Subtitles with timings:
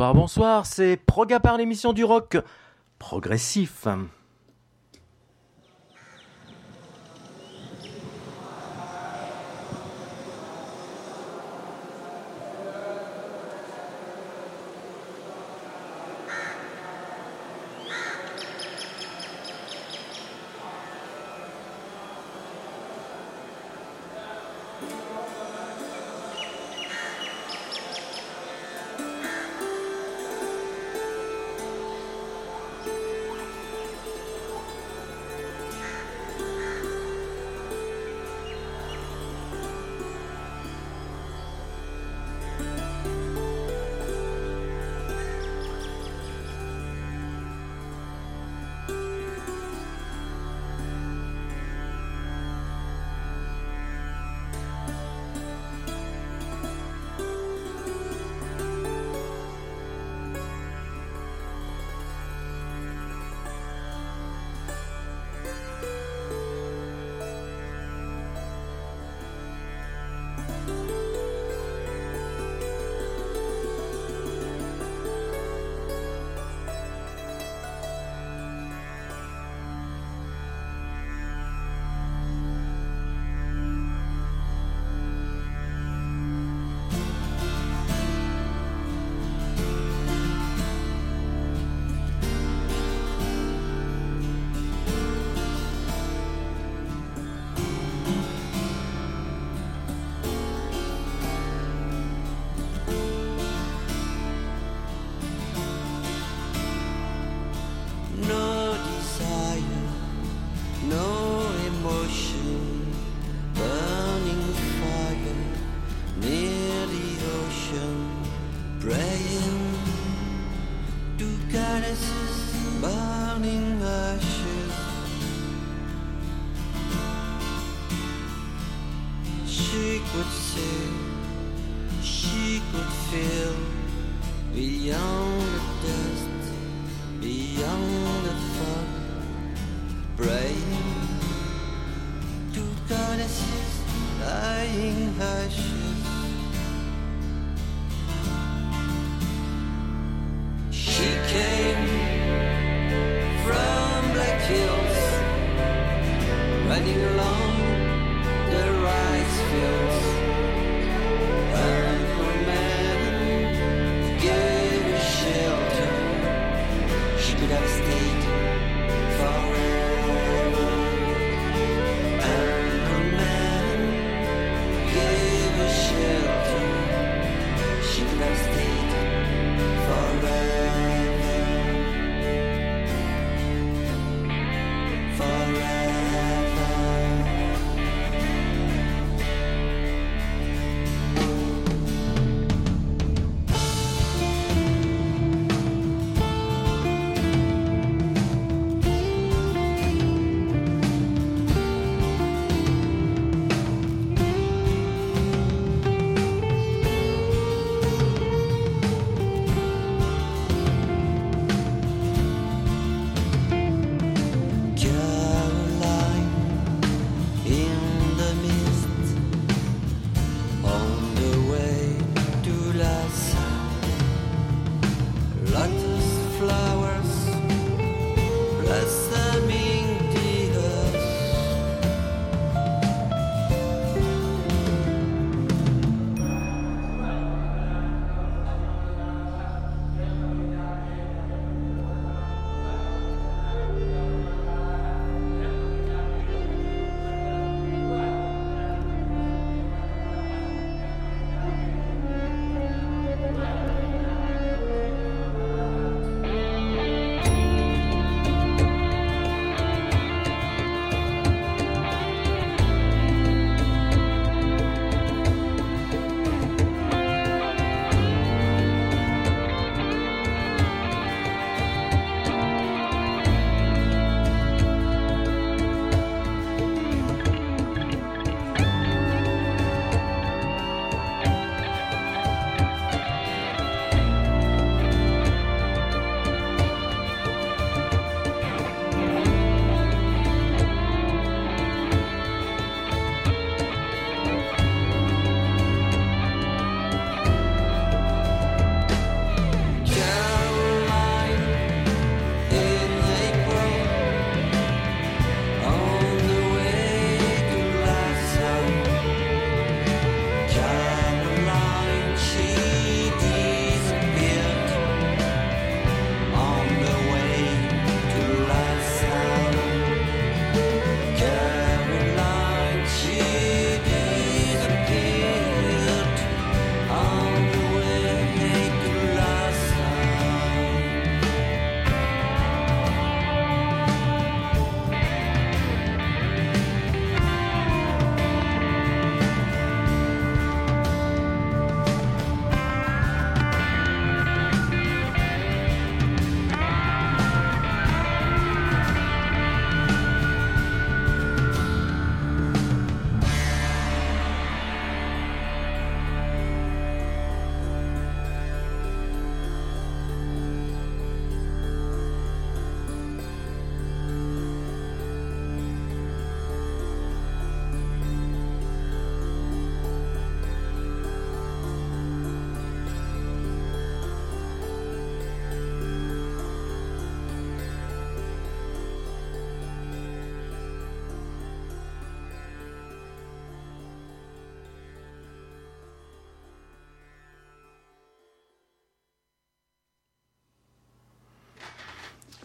[0.00, 2.38] Bonsoir, bonsoir, c'est Proga par l'émission du rock
[2.98, 3.86] progressif.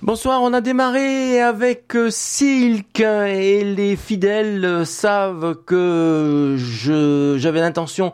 [0.06, 7.60] Bonsoir, on a démarré avec euh, Silk et les fidèles euh, savent que je j'avais
[7.60, 8.14] l'intention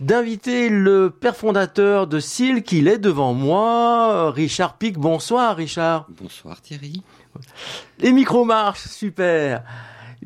[0.00, 4.96] d'inviter le père fondateur de Silk, il est devant moi, Richard Pic.
[4.96, 6.06] Bonsoir Richard.
[6.08, 7.02] Bonsoir Thierry.
[7.98, 9.62] Les micros marchent, super.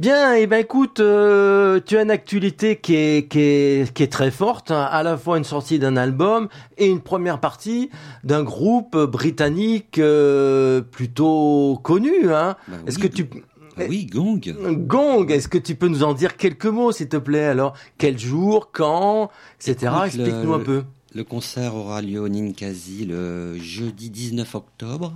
[0.01, 4.03] Bien, et eh ben écoute, euh, tu as une actualité qui est, qui est, qui
[4.03, 4.89] est très forte, hein.
[4.91, 7.91] à la fois une sortie d'un album et une première partie
[8.25, 12.33] d'un groupe britannique euh, plutôt connu.
[12.33, 12.57] Hein.
[12.67, 13.29] Bah Est-ce oui, que tu...
[13.77, 14.41] Ah oui, Gong.
[14.87, 17.45] Gong, est-ce que tu peux nous en dire quelques mots, s'il te plaît?
[17.45, 19.29] Alors, quel jour, quand,
[19.61, 19.93] etc.
[20.07, 20.85] Explique-nous le- un peu.
[21.15, 25.13] Le concert aura lieu au Ninkasi le jeudi 19 octobre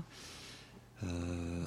[1.03, 1.07] euh,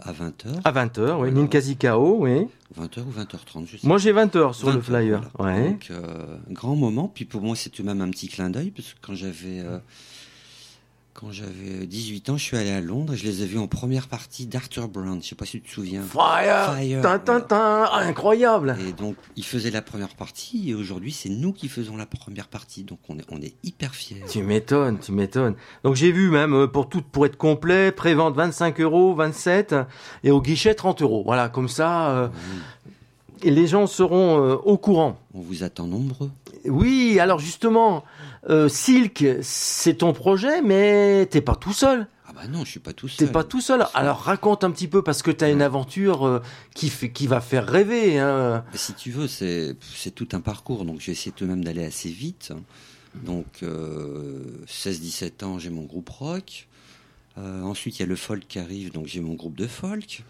[0.03, 0.61] à 20h.
[0.63, 1.15] À 20h, oui.
[1.17, 1.31] Voilà.
[1.31, 2.47] Ninkasi KO, oui.
[2.79, 5.21] 20h ou 20h30, je sais Moi, j'ai 20h sur 20 le flyer.
[5.37, 5.57] voilà.
[5.57, 5.69] Ouais.
[5.71, 7.11] Donc, euh, grand moment.
[7.13, 9.59] Puis pour moi, c'est tout de même un petit clin d'œil, parce que quand j'avais
[9.59, 9.79] euh,
[11.19, 13.65] quand j'avais 18 ans, je suis allé à Londres et je les ai vus en
[13.65, 15.19] première partie d'Arthur Brown.
[15.19, 16.03] Je sais pas si tu te souviens.
[16.03, 17.89] Fire, Fire, tin, tin, tin.
[17.91, 18.77] Incroyable.
[18.87, 22.47] Et donc, ils faisaient la première partie et aujourd'hui, c'est nous qui faisons la première
[22.47, 22.83] partie.
[22.83, 24.21] Donc, on est, on est hyper fiers.
[24.29, 25.55] Tu m'étonnes, tu m'étonnes.
[25.83, 29.73] Donc j'ai vu même euh, pour tout, pour être complet, prévente 25 euros, 27
[30.23, 31.23] et au guichet 30 euros.
[31.25, 32.27] Voilà, comme ça, euh,
[33.43, 35.19] et les gens seront euh, au courant.
[35.33, 36.31] On vous attend nombreux.
[36.65, 38.03] Oui, alors justement,
[38.49, 42.07] euh, Silk, c'est ton projet, mais t'es pas tout seul.
[42.27, 43.31] Ah bah non, je suis pas tout T'es seul.
[43.31, 43.85] pas tout seul.
[43.93, 46.41] Alors raconte un petit peu parce que t'as une aventure euh,
[46.75, 48.19] qui fait, qui va faire rêver.
[48.19, 48.63] Hein.
[48.71, 50.83] Mais Si tu veux, c'est c'est tout un parcours.
[50.83, 52.51] Donc, j'ai essayé tout de même d'aller assez vite.
[53.15, 56.67] Donc, euh, 16-17 ans, j'ai mon groupe rock.
[57.37, 58.91] Ensuite, il y a le folk qui arrive.
[58.91, 60.23] Donc, j'ai mon groupe de folk.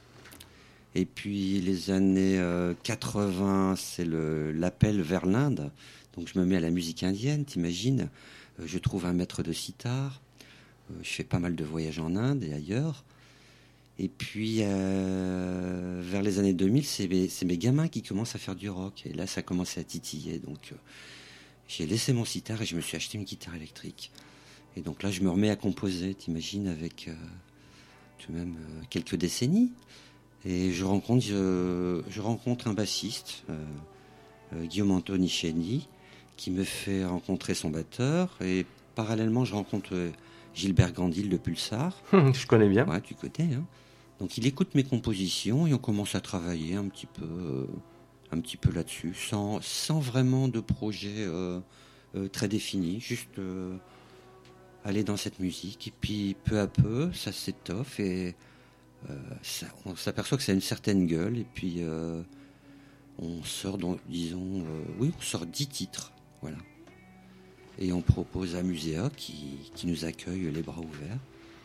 [0.98, 5.72] Et puis, les années euh, 80, c'est le- l'appel vers l'Inde.
[6.16, 8.10] Donc, je me mets à la musique indienne, t'imagines.
[8.60, 10.20] Euh, je trouve un maître de sitar.
[10.90, 13.04] Euh, je fais pas mal de voyages en Inde et ailleurs.
[14.00, 18.40] Et puis, euh, vers les années 2000, c'est mes, c'est mes gamins qui commencent à
[18.40, 19.04] faire du rock.
[19.06, 20.40] Et là, ça a commencé à titiller.
[20.40, 20.76] Donc, euh,
[21.68, 24.12] j'ai laissé mon sitar et je me suis acheté une guitare électrique.
[24.76, 27.14] Et donc là, je me remets à composer, t'imagines, avec euh,
[28.18, 29.72] tout de même euh, quelques décennies.
[30.46, 33.64] Et je rencontre, je, je rencontre un bassiste, euh,
[34.54, 35.88] euh, Guillaume Anthony Chény,
[36.38, 38.38] qui me fait rencontrer son batteur.
[38.42, 38.66] Et
[38.96, 40.12] parallèlement, je rencontre euh,
[40.54, 42.02] Gilbert Grandil de Pulsar.
[42.12, 42.88] Je connais bien.
[42.88, 43.54] Ouais, tu connais.
[43.54, 43.66] Hein.
[44.20, 47.66] Donc il écoute mes compositions et on commence à travailler un petit peu, euh,
[48.32, 51.60] un petit peu là-dessus, sans, sans vraiment de projet euh,
[52.16, 53.78] euh, très défini, juste euh,
[54.84, 55.88] aller dans cette musique.
[55.88, 58.32] Et puis peu à peu, ça s'étoffe et euh,
[59.42, 61.38] ça- on s'aperçoit que ça a une certaine gueule.
[61.38, 62.22] Et puis euh,
[63.20, 66.12] on sort, dans, disons, euh, oui, on sort dix titres,
[66.42, 66.58] voilà.
[67.80, 71.20] Et on propose à Muséa qui, qui nous accueille les bras ouverts.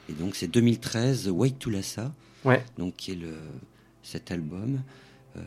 [0.08, 2.12] Et donc c'est 2013, Wait to Lassa,
[2.44, 2.64] Ouais.
[2.76, 3.34] donc qui est le,
[4.02, 4.82] cet album,
[5.36, 5.40] euh,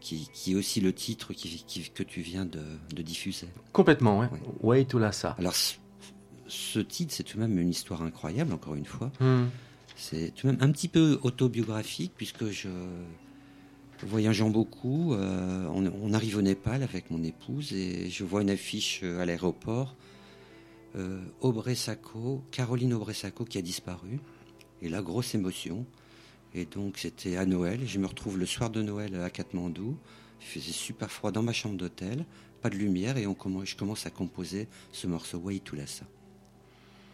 [0.00, 2.62] qui, qui est aussi le titre qui, qui- que tu viens de,
[2.94, 3.48] de diffuser.
[3.72, 4.28] Complètement, ouais.
[4.62, 4.84] Ouais.
[4.84, 5.36] Tout là, ça.
[5.38, 5.74] Alors ce,
[6.48, 9.12] ce titre, c'est tout de même une histoire incroyable, encore une fois.
[9.20, 9.44] Hmm.
[10.00, 12.68] C'est tout de même un petit peu autobiographique, puisque je,
[14.06, 19.00] voyageant beaucoup, euh, on, arrive au Népal avec mon épouse et je vois une affiche
[19.02, 19.96] euh, à l'aéroport.
[20.94, 21.20] Euh,
[22.52, 24.20] Caroline Aubrey Sacco qui a disparu.
[24.82, 25.84] Et là, grosse émotion.
[26.54, 27.80] Et donc, c'était à Noël.
[27.84, 29.98] Je me retrouve le soir de Noël à Katmandou.
[30.40, 32.24] Il faisait super froid dans ma chambre d'hôtel,
[32.62, 35.60] pas de lumière, et on commence, je commence à composer ce morceau Way.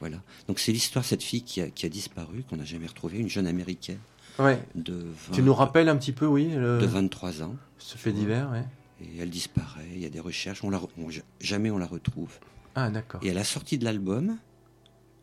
[0.01, 0.19] Voilà.
[0.49, 3.19] Donc, c'est l'histoire de cette fille qui a, qui a disparu, qu'on n'a jamais retrouvée,
[3.19, 3.99] une jeune américaine
[4.39, 4.61] Ouais.
[4.75, 4.95] de,
[5.29, 6.79] 20 Tu nous rappelles un petit peu, oui, le...
[6.81, 7.55] de 23 ans.
[7.79, 8.65] ce fait divers, ouais.
[9.01, 11.09] Et elle disparaît, il y a des recherches, on la, on-
[11.41, 12.31] jamais on la retrouve.
[12.75, 13.21] Ah, d'accord.
[13.23, 14.37] Et à la sortie de l'album,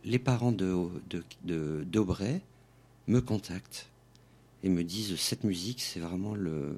[0.05, 0.73] les parents de,
[1.09, 2.41] de, de- d'Aubrey
[3.07, 3.89] me contactent
[4.63, 6.73] et me disent cette musique, c'est vraiment le,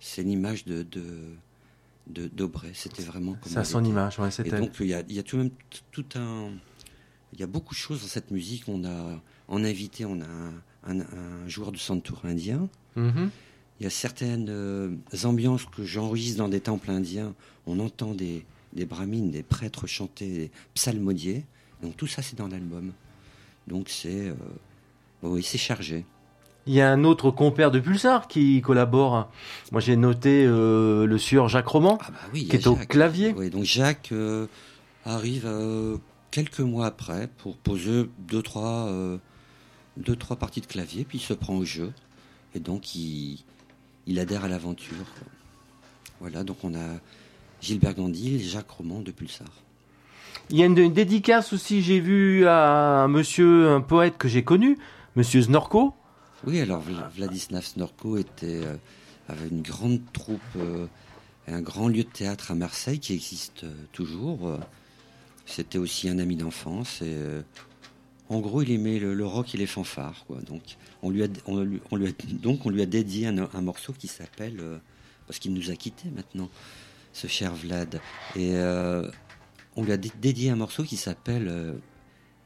[0.00, 1.04] c'est l'image de, de,
[2.08, 2.72] de- d'Aubrey.
[2.74, 4.60] C'était vraiment comme Ça son image, ouais, Et c'est elle.
[4.60, 5.52] donc il y a, il y a tout de même
[5.92, 6.50] tout un,
[7.34, 8.64] il y a beaucoup de choses dans cette musique.
[8.68, 10.54] On a en invité, on a un,
[10.86, 12.68] un, un joueur de santour indien.
[12.96, 13.30] Mhm.
[13.80, 17.34] Il y a certaines euh, ambiances que j'enregistre dans des temples indiens.
[17.66, 21.44] On entend des, des brahmines, des prêtres chanter des psalmodiés.
[21.82, 22.92] Donc tout ça, c'est dans l'album.
[23.66, 24.34] Donc c'est, euh,
[25.22, 26.06] oui, c'est chargé.
[26.66, 29.30] Il y a un autre compère de Pulsar qui collabore.
[29.72, 31.98] Moi, j'ai noté euh, le sieur Jacques Roman.
[32.00, 33.34] Ah bah oui, Qui a est au clavier.
[33.36, 34.14] Oui, donc Jacques
[35.04, 35.46] arrive
[36.34, 39.18] quelques mois après pour poser deux trois, euh,
[39.96, 41.92] deux, trois parties de clavier, puis il se prend au jeu.
[42.56, 43.38] Et donc il,
[44.08, 45.06] il adhère à l'aventure.
[46.18, 46.88] Voilà, donc on a
[47.60, 49.46] Gilbert Gandil, Jacques Roman de Pulsar.
[50.50, 54.26] Il y a une, une dédicace aussi, j'ai vu à un monsieur, un poète que
[54.26, 54.76] j'ai connu,
[55.14, 55.94] Monsieur Znorko.
[56.46, 58.76] Oui, alors Vla- Vladislav Snorko était, euh,
[59.28, 60.86] avait une grande troupe euh,
[61.46, 64.58] et un grand lieu de théâtre à Marseille qui existe euh, toujours.
[65.46, 67.42] C'était aussi un ami d'enfance et euh,
[68.28, 70.24] en gros, il aimait le, rock et les fanfares.
[70.26, 70.40] Quoi.
[70.40, 70.62] Donc,
[71.02, 73.92] on lui a, on lui, on lui donc, on lui a dédié un, un morceau
[73.92, 74.78] qui s'appelle, euh,
[75.26, 76.48] parce qu'il nous a quittés maintenant,
[77.12, 78.00] ce cher Vlad.
[78.36, 79.10] Et euh,
[79.76, 81.78] on lui a dé- dédié un morceau qui s'appelle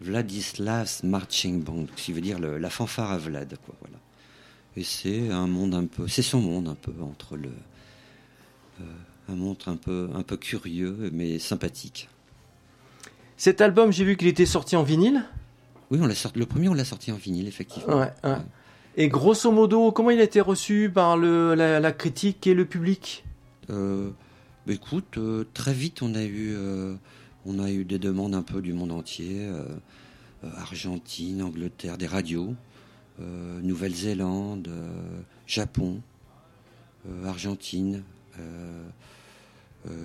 [0.00, 3.57] Vladislav's Marching Band, qui veut dire la fanfare à Vlad.
[3.64, 3.99] Quoi, voilà.
[4.76, 7.50] Et c'est un monde un peu, c'est son monde un peu entre le,
[9.28, 12.09] un monde un peu, un peu curieux mais sympathique.
[13.38, 15.23] Cet album, j'ai vu qu'il était sorti en vinyle.
[15.92, 17.97] Oui, on l'a sorti, le premier on l'a sorti en vinyle effectivement.
[17.97, 18.37] Ouais, ouais.
[18.97, 22.64] Et grosso modo, comment il a été reçu par le, la, la critique et le
[22.64, 23.25] public?
[23.71, 24.11] Euh,
[24.66, 26.97] bah, écoute, euh, très vite on a eu, euh,
[27.47, 29.49] on a eu des demandes un peu du monde entier,
[30.57, 32.54] Argentine, Angleterre, des radios,
[33.21, 34.68] Nouvelle-Zélande,
[35.47, 36.00] Japon,
[37.25, 38.02] Argentine,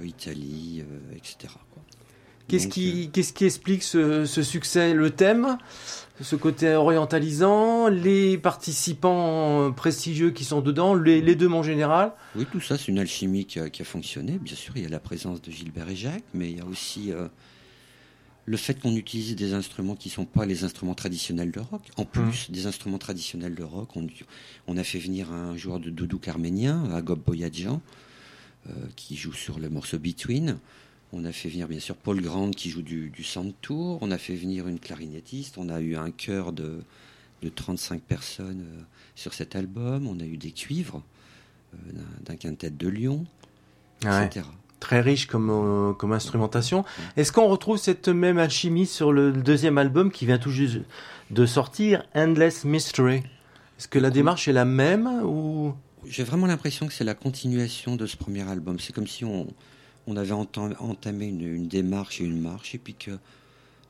[0.03, 0.83] Italie,
[1.15, 1.53] etc.
[1.71, 1.81] quoi.
[2.47, 5.57] Qu'est-ce qui, qu'est-ce qui explique ce, ce succès Le thème
[6.21, 12.45] Ce côté orientalisant Les participants prestigieux qui sont dedans Les, les deux en général Oui,
[12.51, 14.37] tout ça, c'est une alchimie qui a, qui a fonctionné.
[14.39, 16.65] Bien sûr, il y a la présence de Gilbert et Jacques, mais il y a
[16.65, 17.27] aussi euh,
[18.45, 21.89] le fait qu'on utilise des instruments qui ne sont pas les instruments traditionnels de rock.
[21.97, 24.05] En plus des instruments traditionnels de rock, on,
[24.67, 27.81] on a fait venir un joueur de doudouk arménien, Agop Boyadjian,
[28.69, 30.57] euh, qui joue sur le morceau Between.
[31.15, 33.23] On a fait venir, bien sûr, Paul Grant, qui joue du, du
[33.61, 33.99] tour.
[34.01, 35.57] On a fait venir une clarinettiste.
[35.57, 36.79] On a eu un chœur de,
[37.43, 38.81] de 35 personnes euh,
[39.15, 40.07] sur cet album.
[40.07, 41.03] On a eu des cuivres
[41.75, 41.77] euh,
[42.25, 43.25] d'un- quintet de Lyon,
[44.03, 44.25] Ouais.
[44.25, 44.45] etc.
[44.79, 46.83] Très riche comme, euh, comme instrumentation.
[47.15, 50.79] Est-ce qu'on retrouve cette même alchimie sur le deuxième album qui vient tout juste
[51.31, 53.17] de sortir, Endless Mystery?
[53.79, 55.73] Est-ce que la démarche est la même ou?
[56.05, 58.77] J'ai vraiment l'impression que c'est la continuation de ce premier album.
[58.79, 59.47] C'est comme si on,
[60.07, 63.11] on avait entam- entamé une, une démarche et une marche, et puis que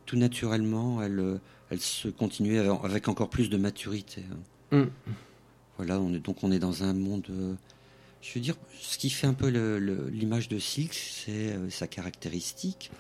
[0.06, 1.38] tout naturellement, elle, euh,
[1.70, 4.24] elle se continuait avec, encore plus de maturité.
[4.72, 4.78] hein.
[4.78, 5.12] Mm.
[5.78, 7.26] Voilà, on est, donc on est dans un monde.
[7.30, 7.54] euh,
[8.22, 9.48] je veux dire, ce qui fait un peu
[10.12, 12.92] l'image de Silk, c'est euh, sa caractéristique.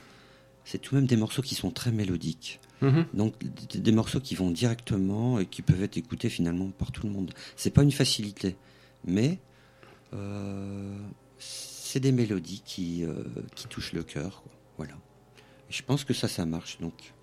[0.66, 2.60] C'est tout de même des morceaux qui sont très mélodiques.
[2.82, 3.06] Mhm.
[3.14, 3.34] Donc
[3.70, 7.14] des, des morceaux qui vont directement et qui peuvent être écoutés finalement par tout le
[7.14, 7.32] monde.
[7.56, 8.56] C'est pas une facilité,
[9.06, 9.40] mais
[10.14, 10.98] euh,
[11.94, 13.14] c'est des mélodies qui, euh,
[13.54, 14.42] qui touchent le cœur.
[14.42, 14.52] quoi.
[14.78, 14.94] Voilà.
[15.70, 16.80] Et je pense que ça, ça marche.
[16.82, 17.14] Donc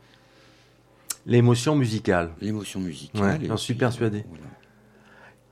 [1.26, 3.40] l'émotion musicale l'émotion musicale.
[3.40, 4.24] Ouais, j'en suis persuadé.
[4.28, 4.44] voilà.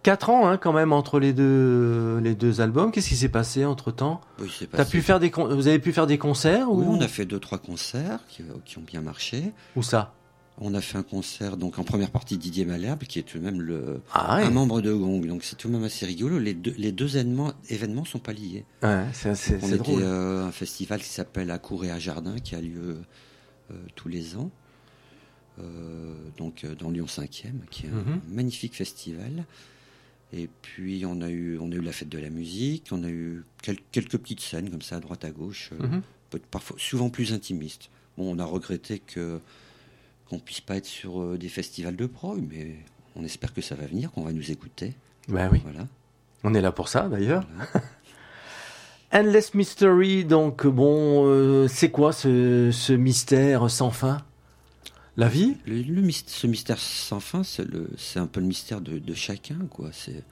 [0.04, 2.92] Quatre ans hein, quand même entre les deux, les deux albums.
[2.92, 6.06] Qu'est-ce qui s'est passé entre temps Oui, T'as pu faire des Vous avez pu faire
[6.06, 9.52] des concerts Oui, ou on a fait deux trois concerts qui, qui ont bien marché.
[9.74, 10.14] Où ça?
[10.60, 13.44] On a fait un concert donc en première partie Didier Malherbe qui est tout de
[13.44, 14.42] même le Ah ouais.
[14.44, 15.24] un membre de Gong.
[15.26, 16.38] Donc c'est tout de même assez rigolo.
[16.38, 18.64] Les deux les deux événements événements sont pas liés.
[18.82, 20.02] Ouais, c'est c'est- On c'est était drôle.
[20.02, 22.96] euh, un festival qui s'appelle À Cour et à Jardin qui a lieu
[23.70, 24.50] euh, tous les ans.
[25.60, 28.20] Euh, donc dans Lyon 5e, qui est un Mhm.
[28.30, 29.44] magnifique festival.
[30.32, 33.08] Et puis on a eu on a eu la fête de la musique, on a
[33.08, 36.02] eu quel- quelques petites scènes comme ça à droite à gauche, Mhm.
[36.50, 37.90] parfois souvent plus intimistes.
[38.16, 39.40] Bon, on a regretté que
[40.28, 42.76] qu'on puisse pas être sur euh, des festivals de pro, mais
[43.16, 44.94] on espère que ça va venir, qu'on va nous écouter.
[45.28, 45.86] Ben oui, Voilà.
[46.44, 47.46] on est là pour ça d'ailleurs.
[47.54, 47.86] voilà.
[49.12, 54.18] Endless Mystery, donc bon, euh, c'est quoi ce, ce mystère sans fin?
[55.16, 55.56] La vie?
[55.66, 59.88] Le, ce mystère sans fin, c'est un peu le mystère de, de chacun, quoi.
[59.92, 60.22] C'est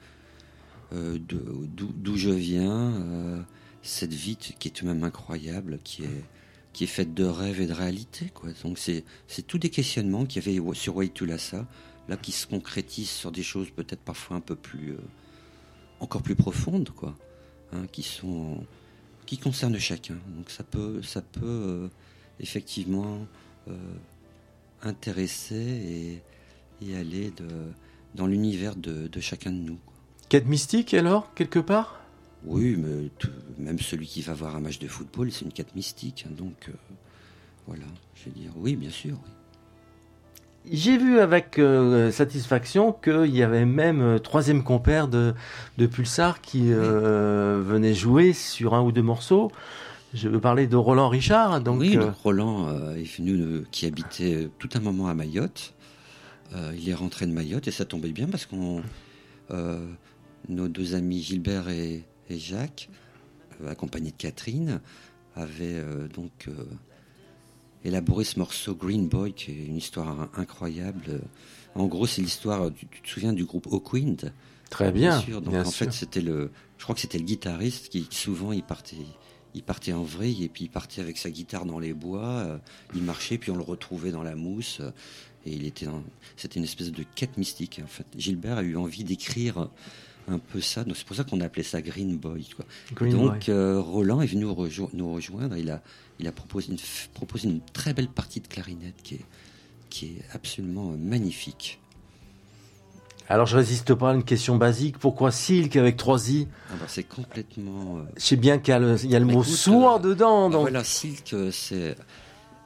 [0.92, 3.40] euh, d'où je viens, euh,
[3.82, 6.24] cette vie qui est tout de même incroyable, qui est
[6.76, 8.50] qui est faite de rêves et de réalité, quoi.
[8.62, 9.02] Donc c'est
[9.46, 11.38] tous des questionnements qu'il y avait sur Way to là
[12.20, 14.98] qui se concrétisent sur des choses peut-être parfois un peu plus euh,
[16.00, 17.16] encore plus profondes, quoi,
[17.72, 18.62] hein, qui sont
[19.24, 20.18] qui concernent chacun.
[20.36, 21.88] Donc ça peut ça peut euh,
[22.40, 23.26] effectivement
[23.68, 23.94] euh,
[24.82, 26.20] intéresser
[26.82, 27.32] et, aller
[28.14, 29.78] dans l'univers de, de chacun de nous.
[30.28, 32.05] Quête mystique alors, quelque part?
[32.46, 33.28] Oui, mais tout-
[33.58, 36.24] même celui qui va voir un match de football, c'est une quête mystique.
[36.28, 36.72] hein, donc euh,
[37.66, 39.14] voilà, je veux dire, oui, bien sûr.
[39.24, 39.30] oui.
[40.72, 45.32] J'ai vu avec euh, satisfaction qu'il y avait même euh, troisième compère de,
[45.78, 49.52] de Pulsar qui euh, venait jouer sur un ou deux morceaux.
[50.12, 51.60] Je veux parler de Roland Richard.
[51.60, 55.74] Donc, oui, donc Roland est venu, qui habitait tout un moment à Mayotte.
[56.74, 58.82] Il est rentré de Mayotte et ça tombait bien parce qu'on,
[60.48, 62.88] nos deux amis Gilbert et, et Jacques,
[63.62, 64.80] euh, accompagnés de Catherine,
[65.34, 66.64] avaient euh, donc euh,
[67.84, 71.20] élaboré ce morceau Green Boy, qui est une histoire incroyable.
[71.74, 74.32] En gros, c'est l'histoire, tu, te souviens du groupe Hawkwind
[74.70, 75.20] Très bien.
[75.20, 75.40] sûr.
[75.42, 75.86] Donc bien en sûr.
[75.86, 78.96] fait, c'était le, je crois que c'était le guitariste qui souvent il partait,
[79.54, 82.58] il partait en vrille et puis il partait avec sa guitare dans les bois,
[82.94, 84.80] il marchait puis on le retrouvait dans la mousse
[85.44, 85.86] et il était,
[86.36, 87.80] c'était une espèce de quête mystique.
[87.84, 89.68] En fait, Gilbert a eu envie d'écrire
[90.28, 92.48] un peu ça, donc c'est pour ça qu'on appelait ça Green Boy.
[92.56, 92.64] Quoi.
[92.94, 95.80] Green donc euh, Roland est venu rejo- nous rejoindre, il a,
[96.18, 96.78] il a proposé une,
[97.14, 99.24] proposé une très belle partie de clarinette qui est,
[99.90, 101.78] qui est absolument euh, magnifique.
[103.28, 104.98] Alors je résiste pas à une question basique.
[104.98, 106.46] Pourquoi Silk avec trois i?
[106.70, 109.18] Ah bah, c'est complètement euh, Je sais bien qu'il y a le, il y a
[109.18, 110.48] le mot sourd euh, dedans.
[110.48, 110.60] Donc.
[110.60, 111.96] voilà, Silk, euh, c'est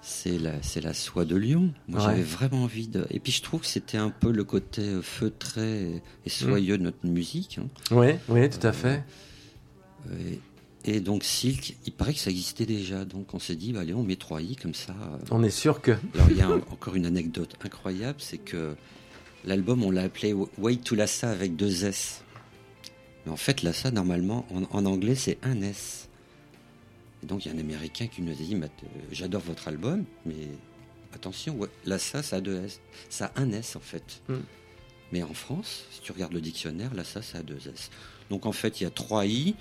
[0.03, 1.73] c'est la la soie de lion.
[1.89, 2.07] Moi, Ouais.
[2.07, 3.07] j'avais vraiment envie de.
[3.11, 6.83] Et puis je trouve que c'était un peu le côté euh, feutré et- soyeux de
[6.85, 7.59] notre musique.
[7.61, 7.69] hein.
[7.91, 9.05] Oui, oui, tout à fait.
[10.87, 13.05] Et, et donc Silk, il paraît que ça existait déjà.
[13.05, 14.93] Donc on s'est dit, bah, allez, on met 3 i comme ça.
[14.99, 15.19] euh.
[15.31, 15.93] On est sûr que.
[16.15, 18.75] Alors il y a un- encore une anecdote incroyable, c'est que
[19.45, 22.23] l'album on l'a appelé Wait to Lassa avec deux S.
[23.27, 26.09] Mais en fait Lassa normalement en, en anglais c'est un S.
[27.23, 28.67] Et donc il y a un Américain qui nous a dit, euh,
[29.13, 30.49] j'adore votre album, mais
[31.15, 34.23] attention, ouais, Lassa ça a deux S, ça a un S en fait.
[34.29, 34.41] Hmm.
[35.13, 37.91] Mais en France, si tu regardes le dictionnaire, Lassa ça a deux S.
[38.31, 39.55] Donc en fait il y a trois i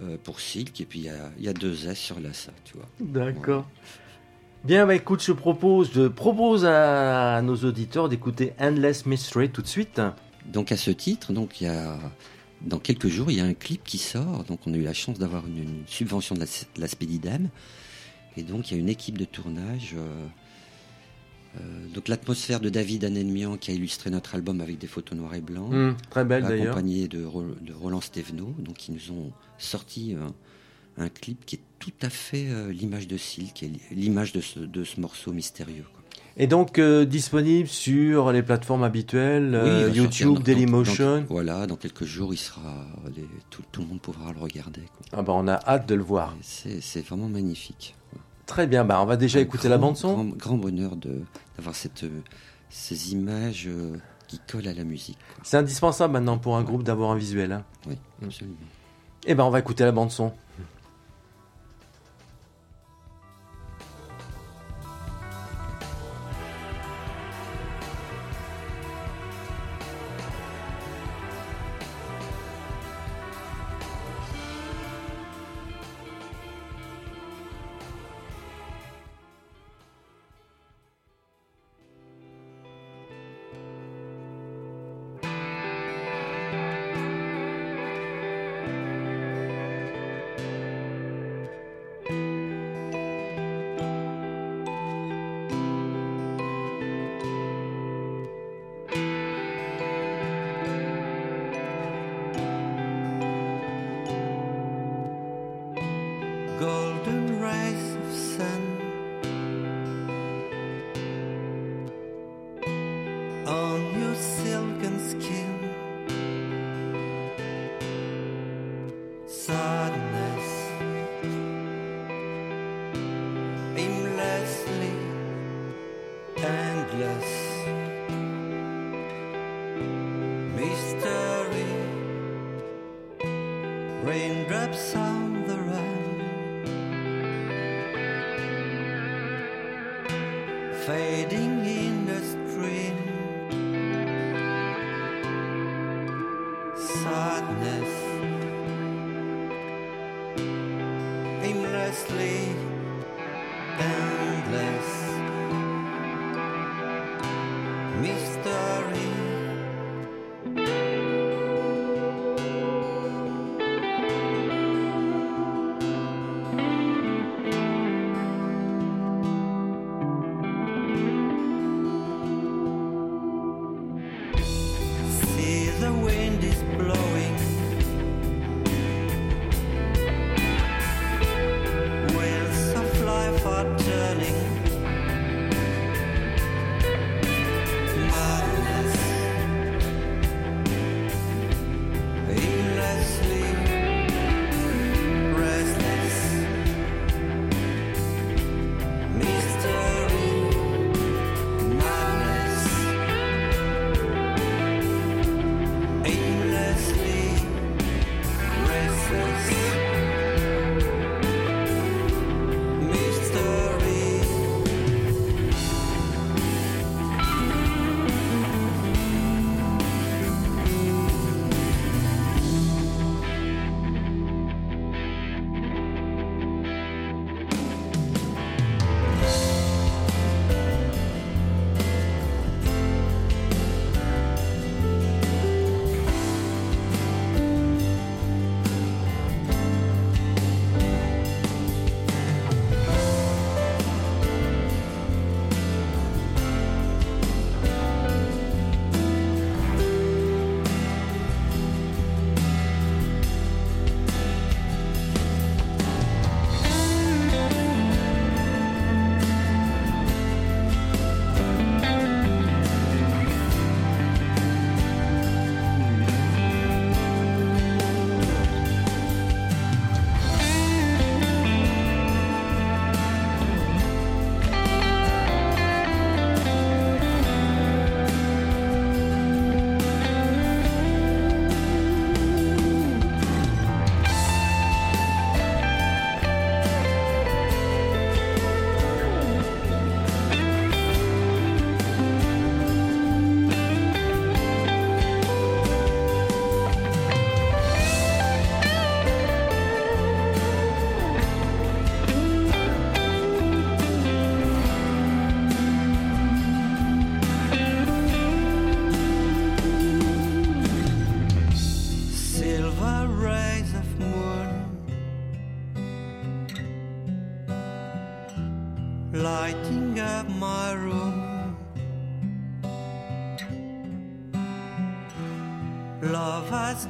[0.00, 2.52] euh, pour Silk et puis il y a, il y a deux S sur Lassa,
[2.64, 2.88] tu vois.
[3.00, 3.68] D'accord.
[4.64, 9.68] Bien, bah écoute, je propose, je propose à nos auditeurs d'écouter Endless Mystery tout de
[9.68, 10.00] suite.
[10.46, 11.96] Donc à ce titre, donc il y a
[12.62, 14.44] dans quelques jours, il y a un clip qui sort.
[14.44, 17.38] Donc on a eu la chance d'avoir une, une subvention de la, de la.
[18.36, 19.94] Et donc il y a une équipe de tournage.
[19.96, 20.26] euh,
[21.60, 25.34] euh, donc l'atmosphère de David Annelmian qui a illustré notre album avec des photos noires
[25.34, 25.70] et blancs,
[26.10, 26.66] très belle d'ailleurs.
[26.72, 28.54] accompagné de, Ro- de Roland Stévenot.
[28.58, 30.34] Donc ils nous ont sorti un,
[31.02, 34.84] un clip qui est tout à fait euh, l'image de Silk l'image de ce, de
[34.84, 35.84] ce morceau mystérieux.
[35.92, 35.97] quoi.
[36.40, 41.26] Et donc euh, disponible sur les plateformes habituelles, Oui, euh, sortir YouTube, Dailymotion.
[41.28, 44.82] voilà, dans quelques jours, il sera, les- tout, tout le monde pourra le regarder.
[44.82, 45.18] quoi.
[45.18, 46.36] Ah bah on a hâte de le voir.
[46.42, 47.96] C'est vraiment magnifique.
[48.46, 50.12] Très bien, bah on va déjà Un écouter la bande son.
[50.14, 50.92] Grand, grand bonheur
[51.56, 52.20] d'avoir cette, euh,
[52.70, 53.96] ces images euh,
[54.28, 55.18] qui collent à la musique.
[55.42, 57.50] C'est indispensable maintenant pour un groupe d'avoir un visuel.
[57.52, 57.64] hein.
[57.88, 58.56] Oui, absolument.
[59.26, 60.32] Eh ben on va écouter la bande son.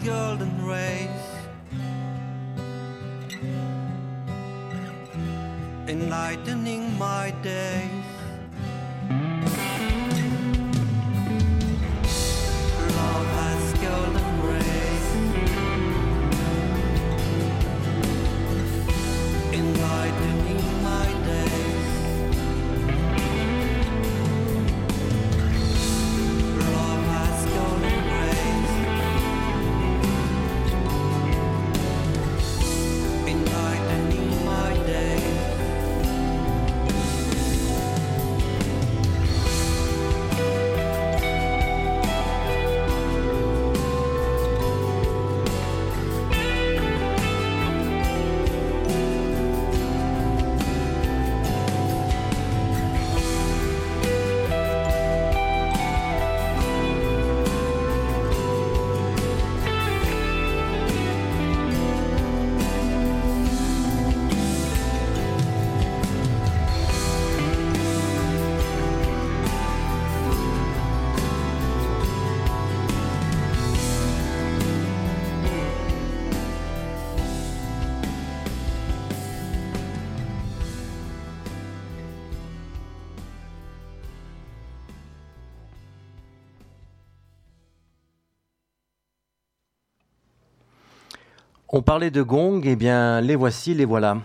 [0.04, 0.27] go.
[91.78, 94.16] On parlait de gong, eh bien les voici, les voilà.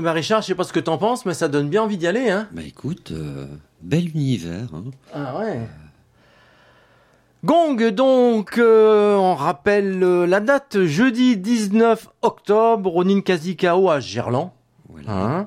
[0.00, 2.06] Ben, Richard, je sais pas ce que t'en penses, mais ça donne bien envie d'y
[2.06, 2.48] aller, hein.
[2.52, 3.46] Bah écoute, euh,
[3.82, 4.68] bel univers.
[4.74, 4.84] hein.
[5.14, 5.60] Ah ouais.
[7.44, 13.98] Gong, donc, euh, on rappelle euh, la date, jeudi 19 octobre, au Ninkasi Kao à
[14.00, 14.52] Gerland,
[14.90, 15.10] Voilà.
[15.12, 15.46] hein,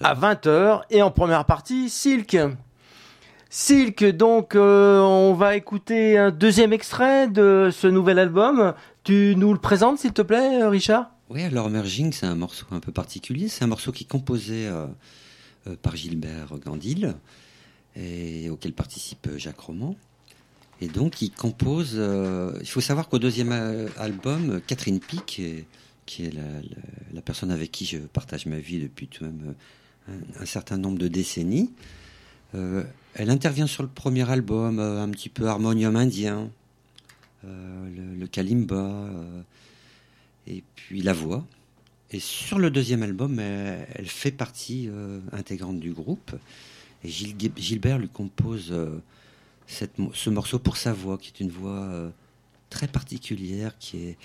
[0.00, 2.36] 20 à 20h, et en première partie, Silk.
[3.50, 8.74] Silk, donc, on va écouter un deuxième extrait de ce nouvel album.
[9.04, 11.10] Tu nous le présentes, s'il te plaît, Richard?
[11.30, 13.48] Oui, alors Merging, c'est un morceau un peu particulier.
[13.48, 14.86] C'est un morceau qui est composé euh,
[15.66, 17.14] euh, par Gilbert Gandil
[17.96, 19.94] et auquel participe euh, Jacques Roman.
[20.80, 22.00] Et donc, il compose.
[22.60, 23.50] il faut savoir qu'au deuxième
[23.98, 25.42] album, Catherine Pic,
[26.06, 26.32] qui est,
[27.12, 29.56] la, personne avec qui je partage ma vie depuis tout même
[30.38, 31.72] un, certain nombre de décennies,
[32.52, 36.48] elle intervient sur le premier album, un petit peu harmonium indien,
[37.42, 39.10] le kalimba.
[40.48, 41.44] Et puis la voix.
[42.10, 46.32] Et sur le deuxième album, elle, elle fait partie euh, intégrante du groupe.
[47.04, 49.00] Et Gil- Gilbert lui compose euh,
[49.66, 52.08] cette ce morceau pour sa voix, qui est une voix euh,
[52.70, 54.16] très particulière, qui est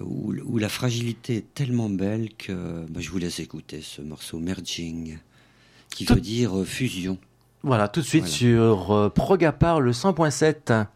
[0.00, 4.38] où, où la fragilité est tellement belle que bah, je vous laisse écouter ce morceau
[4.38, 5.18] Merging,
[5.90, 7.18] qui Tout- veut dire fusion.
[7.64, 8.36] Voilà, tout de suite Voilà.
[8.36, 10.86] sur Progapar, le 100.7.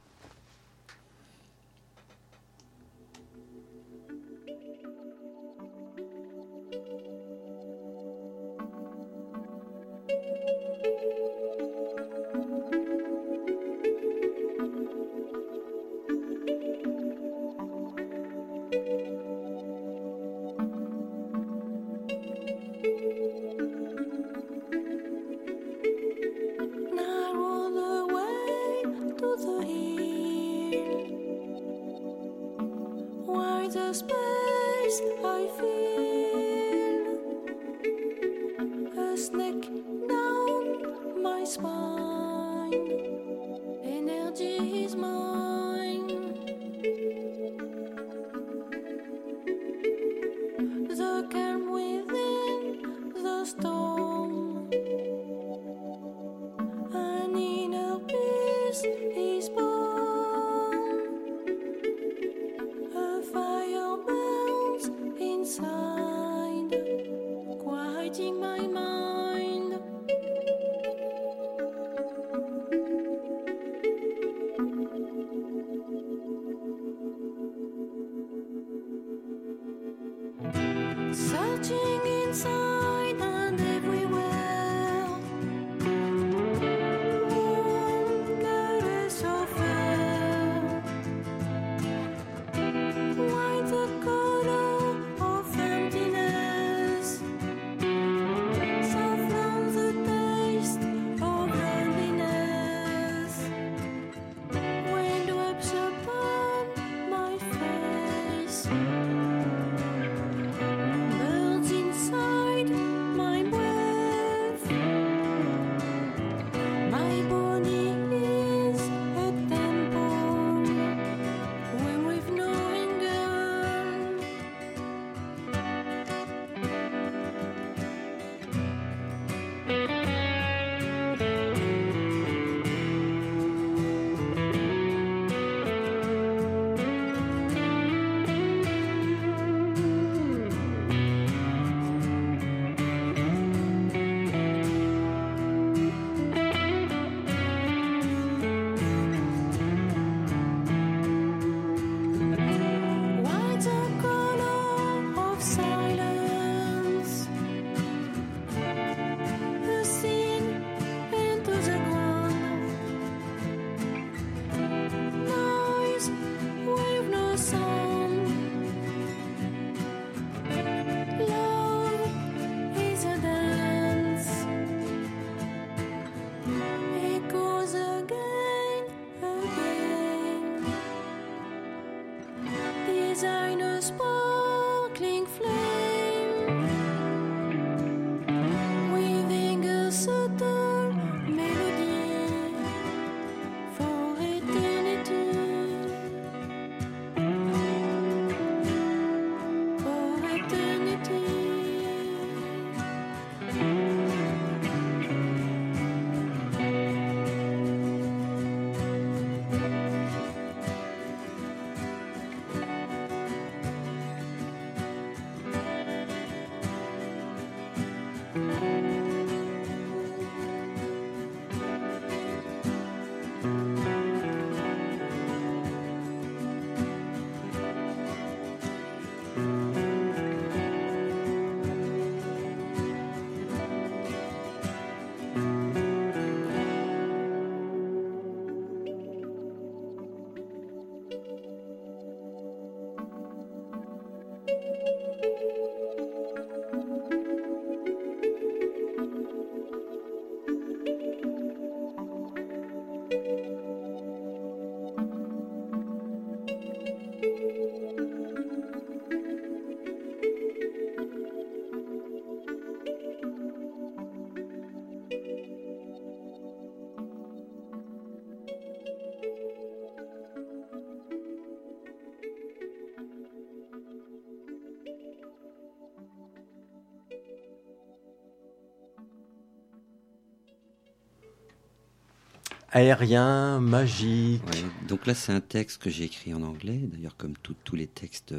[282.74, 284.42] Aérien, magique.
[284.46, 287.76] Ouais, Donc là, c'est un texte que j'ai écrit en anglais, d'ailleurs comme tout- tous
[287.76, 288.34] les textes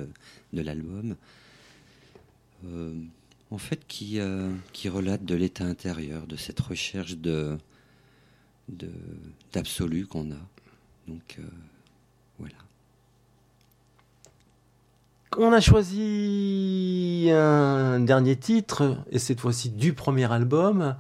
[0.53, 1.15] de, l'album,
[2.65, 2.93] Euh,
[3.51, 7.57] en fait, qui, euh, qui relate de l'état intérieur, de cette recherche de
[8.69, 8.89] de-
[9.53, 10.41] d'absolu qu'on a.
[11.07, 11.43] Donc euh,
[12.39, 12.55] voilà.
[15.38, 20.95] On a choisi un dernier titre, et cette fois-ci du premier album,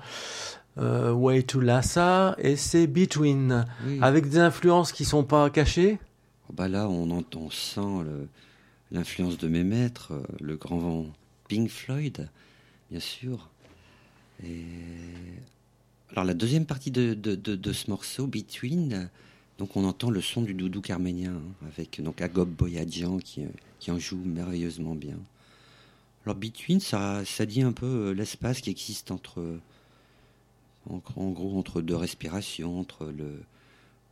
[0.77, 3.99] euh, Way to Lhasa, et c'est Between, Oui.
[4.01, 5.99] avec des influences qui sont pas cachées.
[6.49, 8.03] Oh, Bah là, on entend, sent
[8.91, 11.05] l'influence de mes maîtres, euh, le grand
[11.47, 12.27] Pink Floyd,
[12.91, 13.49] bien sûr.
[14.43, 14.63] Et
[16.11, 19.09] alors la deuxième partie de, de- de- de ce morceau, Between,
[19.57, 23.47] donc on entend le son du doudou arménien hein, avec donc Agop Boyadjian qui, euh,
[23.79, 25.15] qui en joue merveilleusement bien.
[26.25, 29.41] Alors Between, ça, ça dit un peu l'espace qui existe entre,
[30.89, 33.41] en, en gros, entre deux respirations, entre le,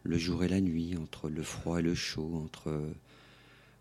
[0.04, 2.82] le jour et la nuit, entre le froid et le chaud, entre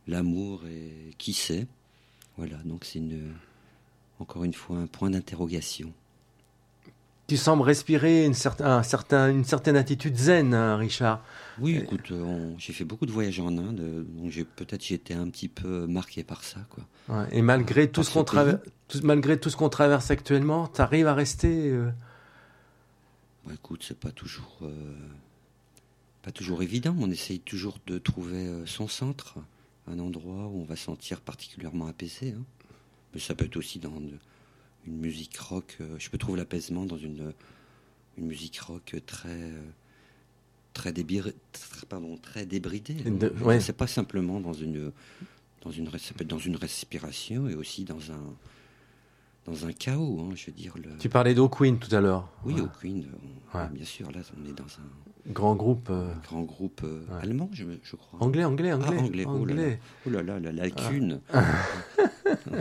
[0.06, 1.66] l'amour et qui sait.
[2.36, 3.32] Voilà, donc c'est une,
[4.18, 5.92] encore une fois un point d'interrogation.
[7.28, 11.24] Tu sembles respirer une, certain, un certain- une certaine attitude zen, hein, Richard.
[11.60, 14.96] Oui, Euh, écoute, euh, j'ai fait beaucoup de voyages en Inde, euh, donc peut-être j'ai
[14.96, 16.84] été un petit peu marqué par ça, quoi.
[17.08, 20.66] Ouais, Et malgré tout, Par ce qu'on traverse, tout- malgré tout ce qu'on traverse actuellement,
[20.68, 21.70] tu arrives à rester.
[21.70, 21.90] euh,
[23.44, 24.94] Bon, écoute, c'est pas toujours, euh,
[26.22, 26.94] pas toujours évident.
[26.98, 29.38] On essaye toujours de trouver euh, son centre,
[29.86, 32.32] un endroit où on va se sentir particulièrement apaisé.
[32.32, 32.44] hein.
[33.14, 34.18] Mais ça peut être aussi dans de-
[34.86, 35.76] une musique rock.
[35.80, 37.32] euh, je peux trouver l'apaisement dans une,
[38.16, 39.62] une musique rock très, euh,
[40.72, 42.94] très, débir- très- pardon, très débridée.
[42.94, 43.60] De- Donc, ouais.
[43.60, 44.92] C'est pas simplement dans une,
[45.62, 48.34] dans une, ça peut être dans une respiration et aussi dans un,
[49.46, 50.20] dans un chaos.
[50.20, 50.96] hein, je veux dire le.
[50.98, 52.28] Tu parlais d'O'Queen tout à l'heure.
[52.44, 52.60] Oui, Ouais.
[52.62, 53.06] au Queen,
[53.54, 53.68] on- Ouais.
[53.72, 57.22] bien sûr, là, on est dans un Grand groupe euh, grand groupe euh, Ouais.
[57.22, 58.20] allemand, je, je crois.
[58.20, 58.96] anglais, anglais, anglais.
[58.98, 59.62] Ah, anglais, oh là là.
[60.06, 61.20] Oh là là, la lacune.
[62.52, 62.60] je,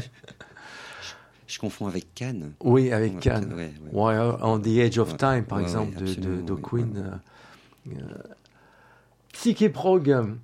[1.47, 2.53] je confonds avec Cannes.
[2.63, 3.51] Oui, avec Cannes.
[3.93, 6.91] on the Edge of Time, par exemple, de, de, absolument, de ouais, Queen.
[7.87, 7.91] ouais.
[7.93, 8.17] euh, euh,
[9.33, 10.35] Psyché Prog.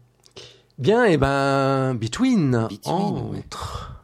[0.79, 3.96] Bien, et ben, Between, Between, entre.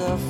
[0.00, 0.29] Of.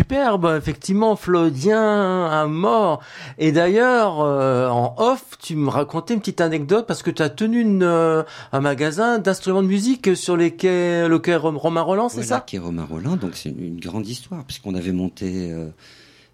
[0.00, 3.00] Superbe, effectivement, Flaudien à mort.
[3.38, 7.30] Et d'ailleurs, euh, en off, tu me racontais une petite anecdote parce que tu as
[7.30, 8.22] tenu une, euh,
[8.52, 12.44] un magasin d'instruments de musique sur les quais, le quai Rom- Romain Roland, c'est Voilà,
[12.46, 13.16] ça est Romain Rollin.
[13.16, 15.68] Donc c'est une, une grande histoire, puisqu'on avait monté euh,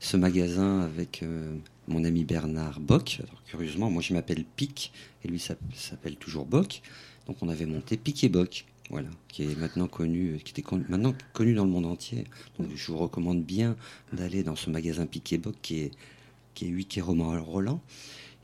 [0.01, 1.23] ce magasin avec
[1.87, 3.21] mon ami Bernard Bock.
[3.23, 4.93] Alors, curieusement, moi je m'appelle Pic,
[5.25, 6.83] et lui s'app- s'appelle toujours Bock.
[7.29, 11.15] Donc on avait monté Pic et Bock, voilà, qui est maintenant connu, qui était maintenant
[11.33, 12.25] connu dans le monde entier.
[12.59, 13.75] Donc je vous recommande bien
[14.13, 15.91] d'aller dans ce magasin Pic et Bock qui est
[16.55, 17.81] qui est 8 quai Romain Roland.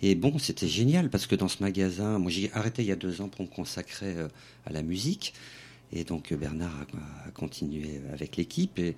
[0.01, 2.96] Et bon, c'était génial parce que dans ce magasin, moi j'ai arrêté il y a
[2.96, 4.28] deux ans pour me consacrer euh,
[4.64, 5.34] à la musique.
[5.92, 6.86] Et donc euh, Bernard
[7.26, 8.96] a, continué avec l'équipe et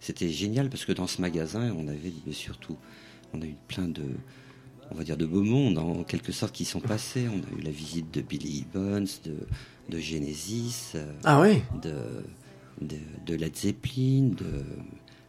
[0.00, 2.76] c'était génial parce que dans ce magasin, on avait surtout,
[3.34, 4.04] on a eu plein de,
[4.90, 7.28] on va dire de beaux mondes en quelque sorte qui sont passés.
[7.28, 9.36] On a eu la visite de Billy Evans, de,
[9.88, 11.94] de Genesis, euh, Ah oui de,
[12.80, 14.64] de, de Led Zeppelin, de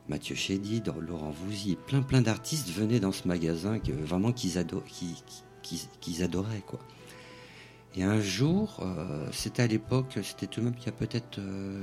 [0.10, 4.57] Mathieu Chédy, de Laurent Voulzy, plein plein d'artistes venaient dans ce magasin que vraiment qu'ils
[4.57, 5.16] ado- qu'ils-
[5.62, 6.80] qu'ils- qu'ils adoraient quoi.
[7.95, 11.39] Et un jour, euh, c'était à l'époque, c'était tout de même il y a peut-être
[11.39, 11.82] euh,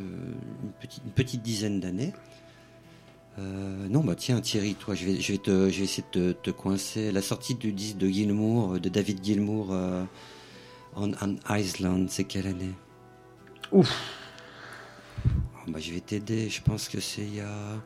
[0.62, 2.12] une, petite, une petite dizaine d'années,
[3.39, 6.33] Euh, non, bah tiens, Thierry, toi, je vais, je vais, te, je vais essayer de
[6.33, 7.12] te, te coincer.
[7.12, 9.74] La sortie du disque de Gilmour, de David Gilmour,
[10.97, 12.74] euh, on, on Island, c'est quelle année?
[13.72, 13.92] Ouf.
[15.24, 17.82] Oh, bah, Je vais t'aider, je pense que c'est il y a,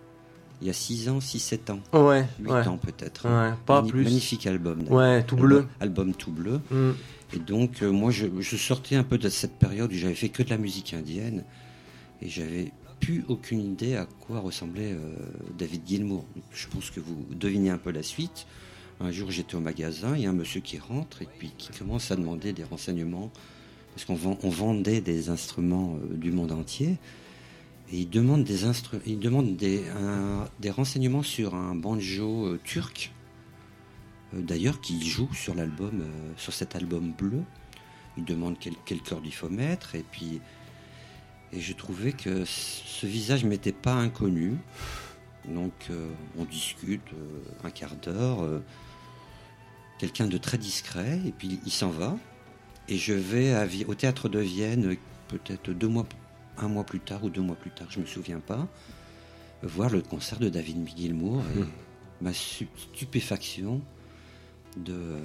[0.60, 1.80] il y a 6 ans, 6-7 ans.
[1.92, 2.68] Ouais, 8 ouais.
[2.68, 3.28] ans peut-être.
[3.28, 4.04] Ouais, pas plus.
[4.04, 4.84] Magnifique album.
[4.88, 5.66] Ouais, tout bleu.
[5.80, 6.60] Album, album tout bleu.
[6.70, 6.90] Mm.
[7.32, 10.30] Et donc, euh, moi, je, je sortais un peu de cette période où j'avais fait
[10.30, 11.44] que de la musique indienne.
[12.22, 15.14] Et j'avais plus aucune idée à quoi ressemblait euh,
[15.56, 16.24] David Gilmour.
[16.52, 18.46] Je pense que vous devinez un peu la suite.
[19.02, 21.70] Un jour, j'étais au magasin, il y a un monsieur qui rentre et puis qui
[21.72, 23.30] commence à demander des renseignements.
[23.94, 26.98] Parce qu'on vend- on vendait des instruments euh, du monde entier.
[27.92, 29.82] Et il demande des,
[30.70, 33.10] renseignements sur un banjo euh, turc.
[34.34, 36.04] Euh, D'ailleurs, qui joue sur l'album,
[36.36, 37.42] sur cet album bleu.
[38.18, 39.94] Il demande quel, quel corde il faut mettre.
[39.94, 40.40] Et puis,
[41.56, 44.56] je trouvais que ce visage m'était pas inconnu.
[45.48, 45.72] Donc,
[46.38, 47.02] on discute
[47.64, 48.60] un quart d'heure.
[50.00, 51.20] Quelqu'un de très discret.
[51.26, 52.16] Et puis, il s'en va.
[52.88, 54.96] Et je vais à au théâtre de Vienne,
[55.28, 56.06] peut-être deux mois,
[56.56, 58.66] un mois plus tard ou deux mois plus tard, je me souviens pas,
[59.62, 61.64] voir le concert de David Gilmour et
[62.24, 63.82] ma stupéfaction
[64.78, 65.18] de,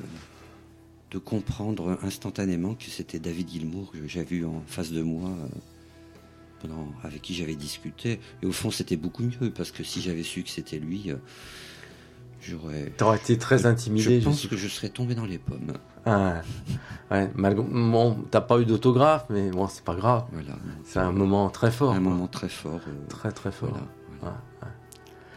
[1.11, 5.47] de comprendre instantanément que c'était David Gilmour que j'avais eu en face de moi, euh,
[6.59, 8.19] pendant, avec qui j'avais discuté.
[8.43, 11.15] Et au fond, c'était beaucoup mieux parce que si j'avais su que c'était lui, euh,
[12.47, 12.91] j'aurais.
[12.97, 14.19] T'aurais été très intimidé.
[14.21, 15.73] Je pense que je serais tombé dans les pommes.
[16.05, 16.41] Ah,
[17.11, 17.63] ouais, malgré...
[17.63, 20.25] Bon, t'as pas eu d'autographe, mais bon, c'est pas grave.
[20.31, 20.55] Voilà.
[20.83, 21.91] C'est un moment très fort.
[21.93, 22.11] un quoi.
[22.11, 22.79] moment très fort.
[22.87, 23.69] euh, Très très fort.
[23.69, 23.85] voilà,
[24.21, 24.37] voilà.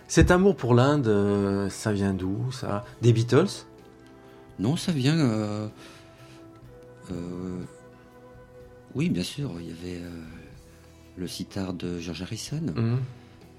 [0.07, 2.85] Cet amour pour l'Inde, euh, ça vient d'où ça?
[3.03, 3.65] Des Beatles?
[4.59, 5.17] Non, ça vient.
[5.17, 5.69] euh,
[8.95, 9.53] oui, bien sûr.
[9.61, 10.03] Il y avait
[11.17, 12.61] le sitar de George Harrison.
[12.75, 12.99] Mhm.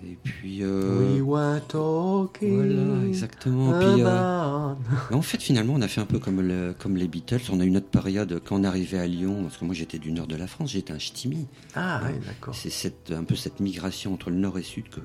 [0.05, 0.59] Et puis.
[0.61, 3.73] euh, We were talking voilà, exactement.
[3.79, 4.73] Puis, euh,
[5.11, 7.41] en fait, finalement, on a fait un peu comme, le- comme les Beatles.
[7.51, 10.11] On a une autre période quand on arrivait à Lyon, parce que moi j'étais du
[10.11, 11.47] nord de la France, j'étais un ch'timi.
[11.75, 12.55] Ah oui, d'accord.
[12.55, 15.01] C'est cette, un peu cette migration entre le nord et le sud que,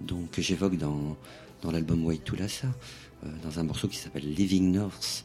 [0.00, 1.16] donc, que j'évoque dans,
[1.62, 2.68] dans l'album White to Lhasa,
[3.26, 5.24] euh, dans un morceau qui s'appelle Living North.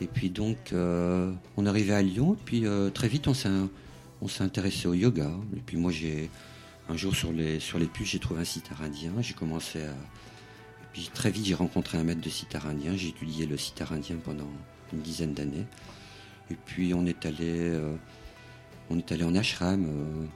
[0.00, 3.48] Et puis donc, euh, on arrivait à Lyon, et puis très vite, on s'est,
[4.22, 5.30] on s'est intéressé au yoga.
[5.56, 6.30] Et puis moi, j'ai
[6.88, 9.12] un jour sur les, sur puces, j'ai trouvé un sitar indien.
[9.20, 9.90] J'ai commencé à.
[9.90, 12.96] Et puis très vite, j'ai rencontré un maître de sitar indien.
[12.96, 14.48] J'ai étudié le sitar indien pendant
[14.92, 15.66] une dizaine d'années.
[16.50, 17.96] Et puis on est allé, euh,
[18.88, 20.26] on en ashram euh,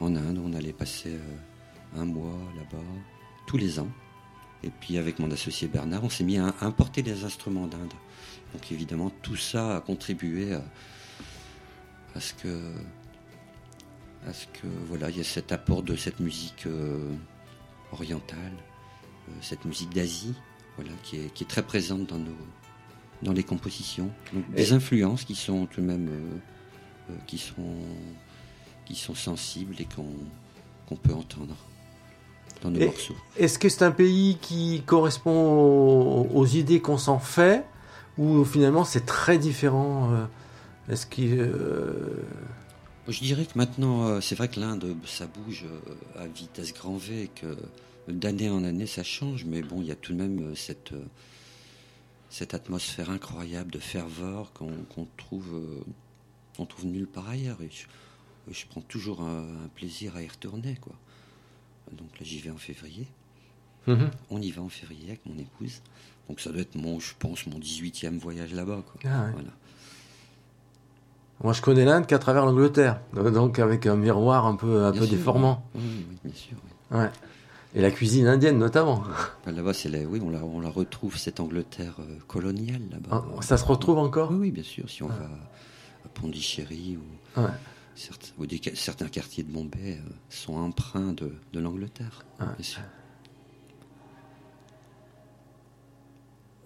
[0.00, 0.40] en Inde.
[0.42, 2.84] On allait passer euh, un mois là-bas
[3.46, 3.90] tous les ans.
[4.64, 7.92] Et puis avec mon associé Bernard, on s'est mis à, importer des instruments d'Inde.
[8.54, 10.54] Donc évidemment, tout ça a contribué
[12.14, 12.72] à ce que,
[14.26, 17.12] à ce que voilà, il y a cet apport de cette musique euh,
[17.92, 18.52] orientale,
[19.28, 20.34] euh, cette musique d'Asie,
[20.76, 22.36] voilà, qui est, qui est très présente dans nos,
[23.22, 24.10] dans les compositions.
[24.32, 26.08] Donc, des influences qui sont tout de même,
[27.10, 27.76] euh, qui sont,
[28.84, 30.06] qui sont sensibles et qu'on,
[30.88, 31.54] qu'on peut entendre
[32.62, 33.16] dans nos Et- morceaux.
[33.36, 37.64] Est-ce que c'est un pays qui correspond aux, aux idées qu'on s'en fait
[38.18, 40.10] ou finalement c'est très différent
[40.88, 42.24] Est-ce que euh,
[43.08, 46.96] Je dirais que maintenant, euh, c'est vrai que l'Inde, ça bouge euh, à vitesse grand
[46.96, 47.56] V, et que
[48.06, 50.92] d'année en année, ça change, mais bon, il y a tout de même euh, cette,
[52.28, 55.62] cette atmosphère incroyable de ferveur qu'on trouve,
[56.56, 57.60] qu'on trouve nulle part ailleurs.
[57.62, 60.94] Et je, je prends toujours un, un plaisir à y retourner, quoi.
[61.92, 63.06] Donc là, j'y vais en février.
[63.86, 64.10] mhm.
[64.28, 65.80] On y va en février avec mon épouse.
[66.28, 68.84] Donc ça doit être mon, je pense, mon 18e voyage là-bas.
[69.04, 69.32] Ah ouais.
[69.32, 69.48] Voilà.
[71.44, 73.00] Moi je connais l'Inde qu'à travers l'Angleterre,
[73.32, 75.64] donc avec un miroir un peu, un Bien peu sûr, déformant.
[75.74, 76.56] Oui, bien sûr.
[76.90, 76.98] oui.
[76.98, 77.10] Ouais.
[77.74, 79.04] Et la cuisine indienne notamment.
[79.42, 83.24] Enfin, Là-bas, c'est la, oui, on la, on la retrouve cette Angleterre euh, coloniale là-bas.
[83.36, 84.30] Ah, Ça se retrouve encore?
[84.30, 84.88] Oui, oui, bien sûr.
[84.88, 86.96] Si on va à Pondichéry
[87.36, 87.48] ou, Ouais.
[87.94, 92.24] certes- ou des, certains quartiers de Bombay euh, sont empreints de, de l'Angleterre.
[92.40, 92.46] Ouais.
[92.56, 92.80] Bien sûr.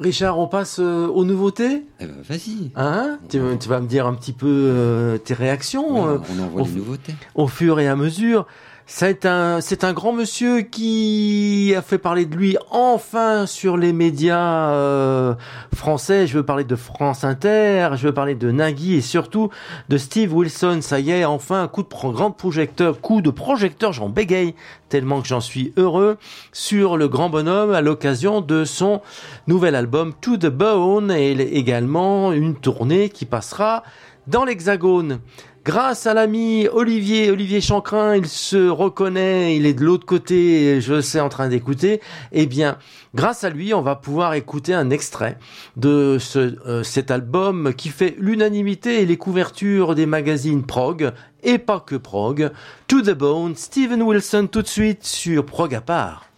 [0.02, 1.84] Richard, on passe euh, aux nouveautés?
[2.00, 2.70] Eh ben, vas-y.
[2.76, 3.18] Hein?
[3.28, 6.62] Tu, tu vas me dire un petit peu euh, tes réactions euh, Ouais, on envoie
[6.62, 7.14] on les nouveautés.
[7.34, 8.46] au fur et à mesure.
[8.94, 14.70] C'est un, un grand monsieur qui a fait parler de lui enfin sur les médias
[14.74, 15.34] euh,
[15.74, 16.26] français.
[16.26, 19.48] Je veux parler de France Inter, je veux parler de Nagui et surtout
[19.88, 20.80] de Steve Wilson.
[20.82, 24.54] Ça y est, enfin coup de grand projecteur, coup de projecteur, j'en bégaye
[24.90, 26.18] tellement que j'en suis heureux
[26.52, 29.00] sur le grand bonhomme à l'occasion de son
[29.46, 33.84] nouvel album To the Bone et également une tournée qui passera
[34.26, 35.18] dans l'Hexagone.
[35.64, 41.00] Grâce à l'ami Olivier, Olivier Chancrin, il se reconnaît, il est de l'autre côté, je
[41.00, 42.00] sais, en train d'écouter.
[42.32, 42.78] Eh bien,
[43.14, 45.38] grâce à lui, on va pouvoir écouter un extrait
[45.76, 51.12] de ce, euh, cet album qui fait l'unanimité et les couvertures des magazines prog,
[51.44, 52.50] et pas que prog.
[52.88, 56.31] To the Bone, Steven Wilson tout de suite sur Prog à part.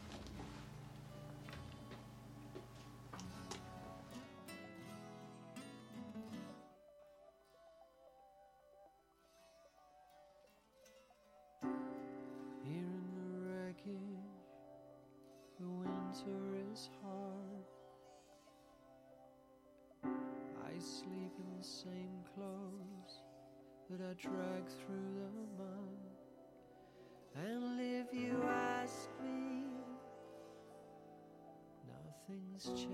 [32.67, 32.91] Changed.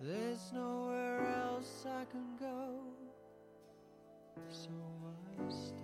[0.00, 2.80] There's nowhere else I can go,
[4.48, 5.74] so I stay.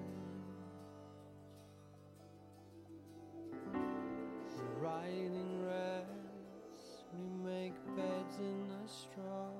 [4.78, 9.50] Riding rats, we make beds in the straw.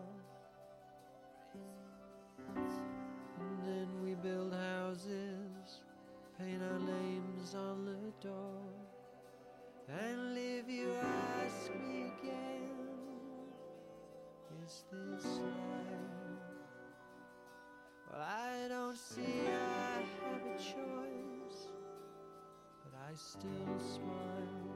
[2.57, 5.83] And then we build houses,
[6.39, 8.63] paint our names on the door.
[9.89, 10.35] And
[14.71, 16.55] is this life?
[18.09, 21.61] Well, I don't see I have a choice,
[22.85, 24.71] but I still smile.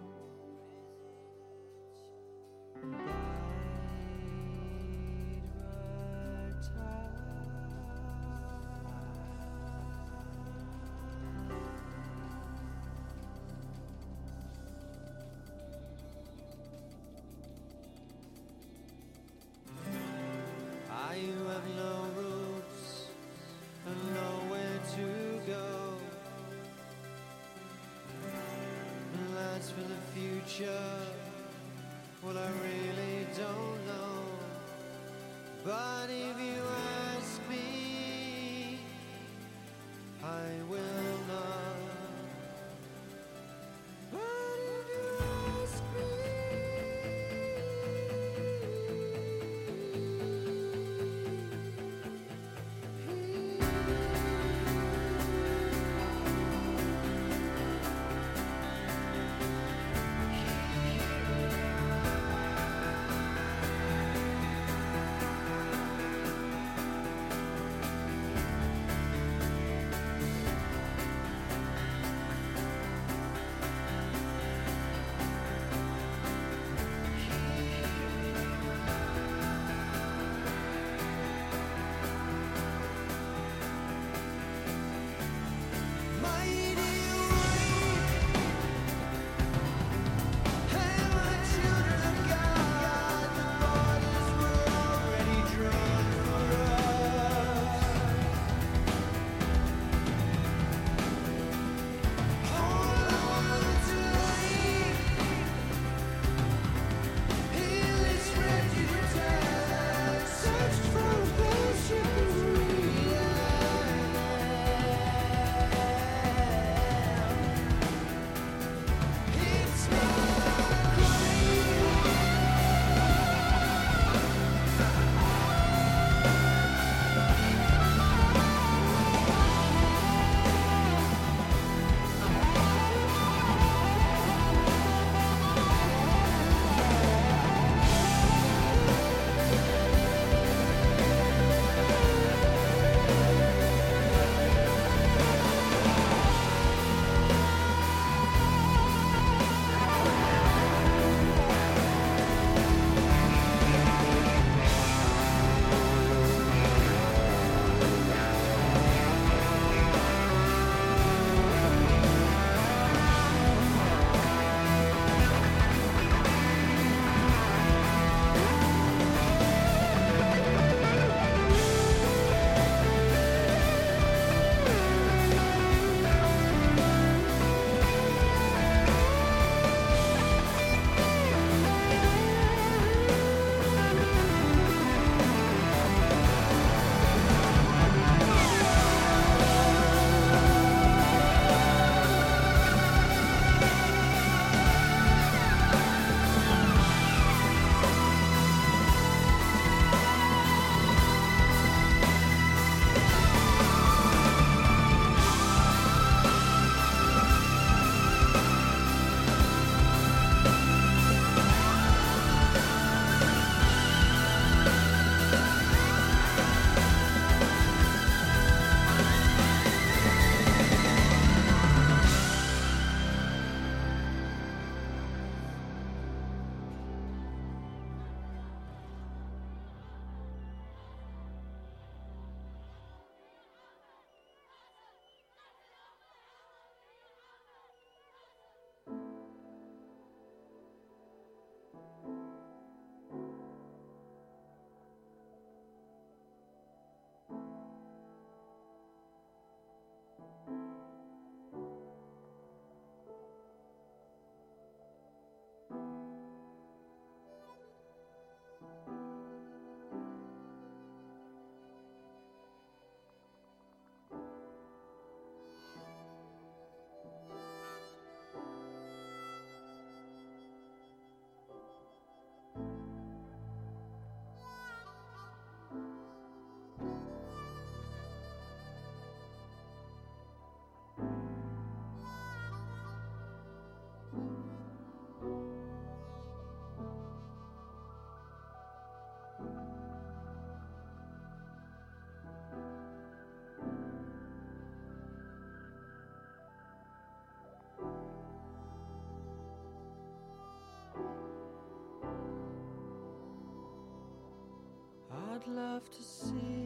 [305.47, 306.64] Love to see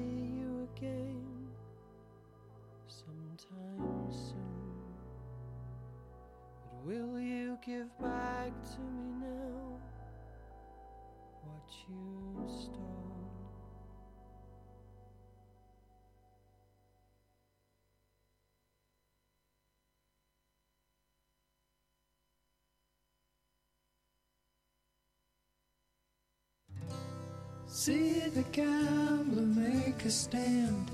[27.78, 30.90] See the gambler make a stand.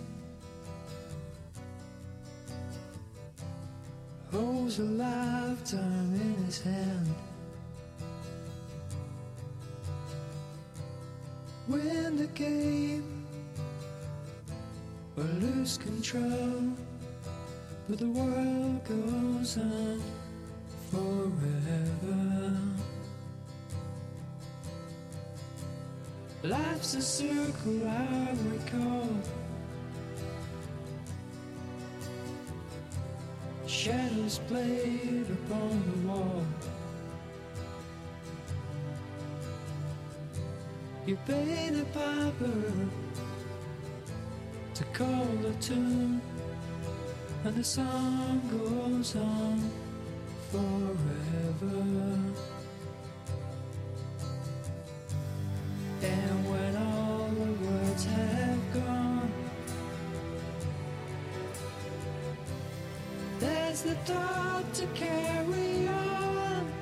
[4.30, 7.14] Holds a lifetime in his hand.
[11.68, 13.24] Win the game
[15.16, 16.64] or lose control,
[17.89, 20.03] but the world goes on
[20.91, 22.35] forever.
[26.45, 29.09] Life's a circle I recall.
[33.66, 36.45] Shadows played upon the wall.
[41.07, 42.72] You pay the piper
[44.74, 46.20] to call the tune,
[47.45, 49.70] and the song goes on
[50.51, 52.53] forever.
[64.05, 66.72] Thought to carry on.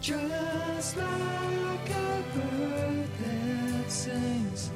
[0.00, 4.70] Just like a bird that sings,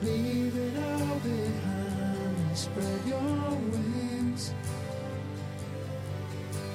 [0.00, 4.54] leave it all behind and spread your wings.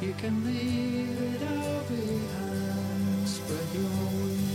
[0.02, 3.28] You can leave it all behind.
[3.28, 3.90] Spread your
[4.22, 4.53] wings.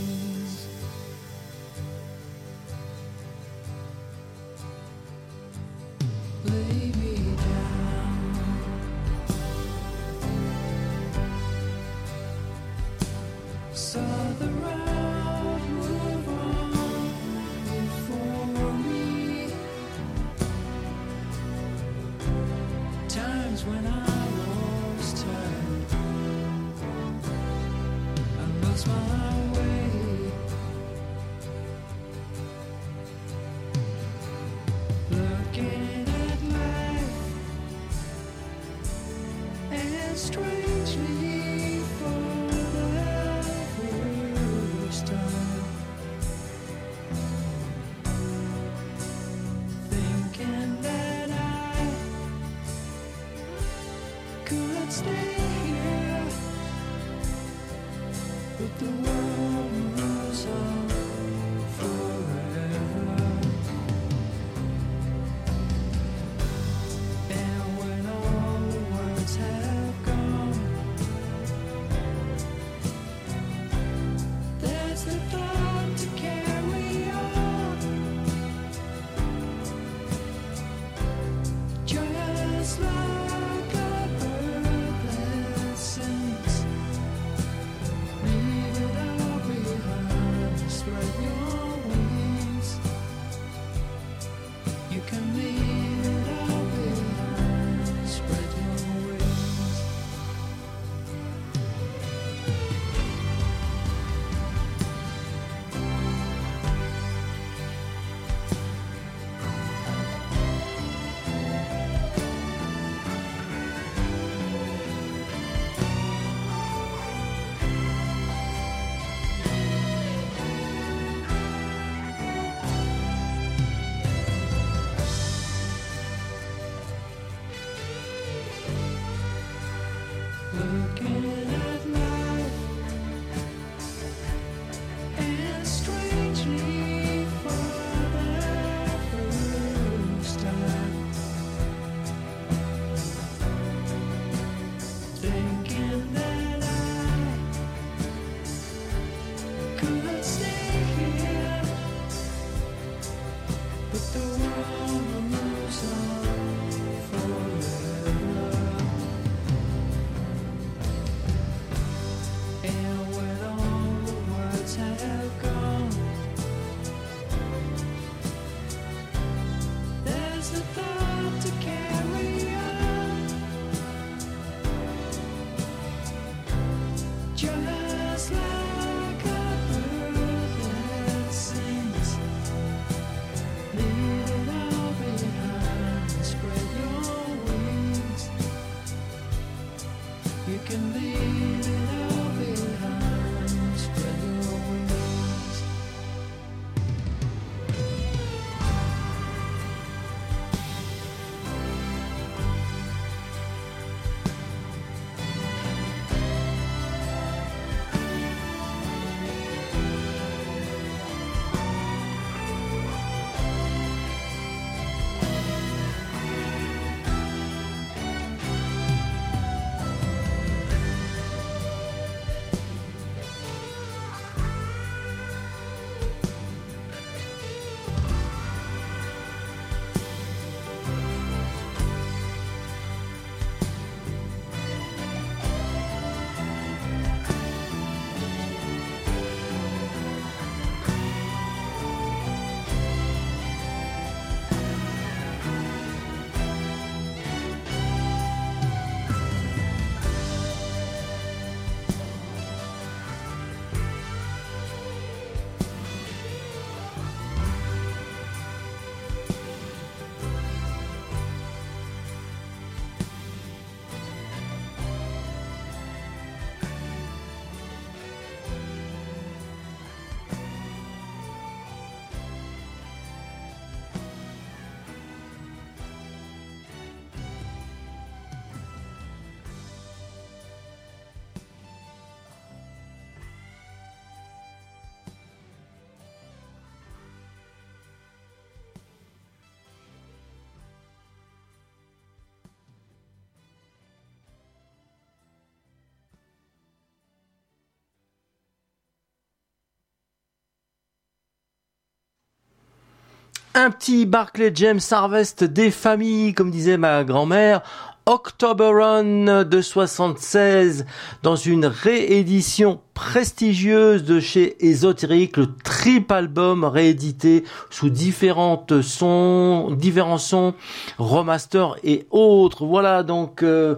[303.59, 307.61] Un petit Barclay James Harvest des familles, comme disait ma grand-mère.
[308.05, 310.85] October Run de 76
[311.23, 320.17] dans une réédition prestigieuse de chez Esoteric, le triple album réédité sous différentes sons, différents
[320.17, 320.53] sons,
[320.97, 322.65] remaster et autres.
[322.65, 323.75] Voilà donc euh,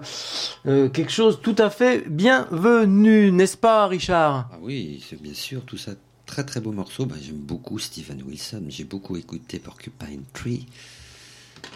[0.67, 4.47] euh, quelque chose tout à fait bienvenu, n'est-ce pas Richard?
[4.53, 5.93] Ah oui, c'est bien sûr, tout ça.
[6.31, 7.05] Très très beau morceau.
[7.05, 8.63] Bah, J'aime beaucoup Steven Wilson.
[8.69, 10.65] J'ai beaucoup écouté Porcupine Tree.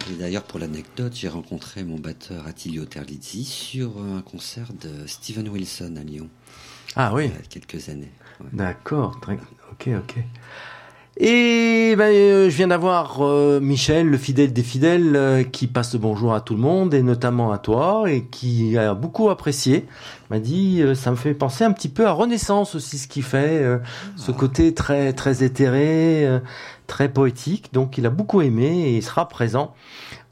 [0.10, 5.49] Et d'ailleurs, pour l'anecdote, j'ai rencontré mon batteur Attilio Terlizzi sur un concert de Steven
[5.49, 6.30] Wilson à Lyon
[6.95, 7.26] Ah oui.
[7.26, 8.11] il y a quelques années.
[8.40, 8.48] Ouais.
[8.53, 9.34] D'accord, très...
[9.73, 10.15] ok, ok.
[11.18, 15.94] Et ben, euh, je viens d'avoir euh, Michel, le fidèle des fidèles, euh, qui passe
[15.94, 19.86] le bonjour à tout le monde, et notamment à toi, et qui a beaucoup apprécié.
[20.30, 23.08] Il m'a dit, euh, ça me fait penser un petit peu à Renaissance aussi, ce
[23.08, 23.78] qu'il fait, euh,
[24.18, 26.40] ce côté très très éthéré, euh,
[26.86, 27.72] très poétique.
[27.72, 29.74] Donc il a beaucoup aimé, et il sera présent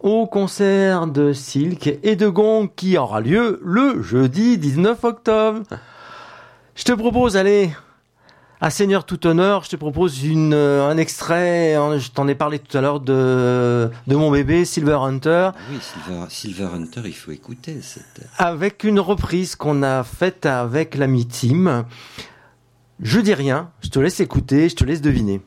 [0.02, 5.62] au concert de Silk et de Gong qui aura lieu le jeudi 19 octobre.
[6.76, 7.70] Je te propose, allez,
[8.66, 12.34] à Seigneur tout honneur, je te propose une, euh, un extrait, hein, je t'en ai
[12.36, 17.14] parlé tout à l'heure de, de mon bébé Silver Hunter, oui, Silver, Silver Hunter, il
[17.14, 17.80] faut écouter.
[17.82, 21.86] cette- avec une reprise qu'on a faite avec l'ami Tim.
[23.02, 25.42] Je dis rien, je te laisse écouter, je te laisse deviner.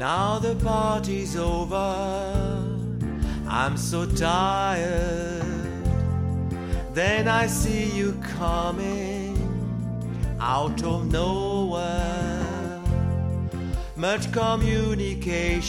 [0.00, 2.64] Now the party's over.
[3.46, 5.44] I'm so tired.
[6.94, 9.36] Then I see you coming
[10.40, 12.82] out of nowhere.
[13.94, 15.60] Much communication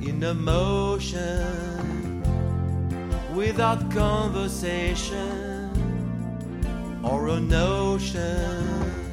[0.00, 1.42] in emotion
[3.34, 5.72] without conversation
[7.02, 9.07] or a notion.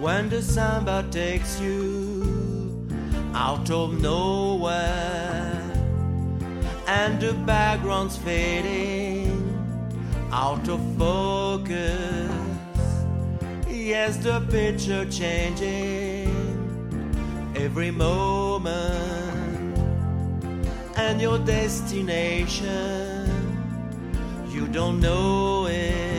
[0.00, 2.88] When the samba takes you
[3.34, 5.60] out of nowhere
[6.86, 9.28] and the background's fading
[10.32, 12.30] out of focus.
[13.68, 16.32] Yes, the picture changing
[17.54, 19.76] every moment
[20.96, 23.28] and your destination
[24.48, 26.09] you don't know it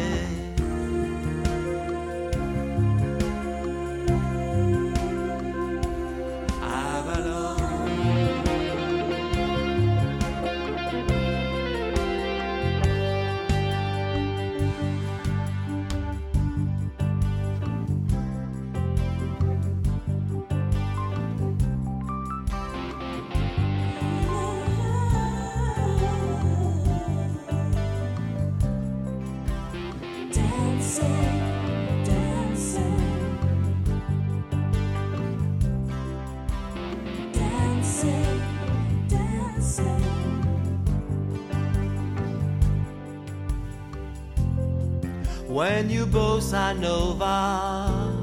[45.81, 48.13] When you bossa nova,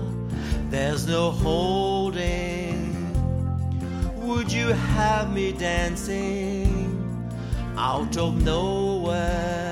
[0.70, 2.94] there's no holding.
[4.14, 6.70] Would you have me dancing
[7.76, 9.68] out of nowhere?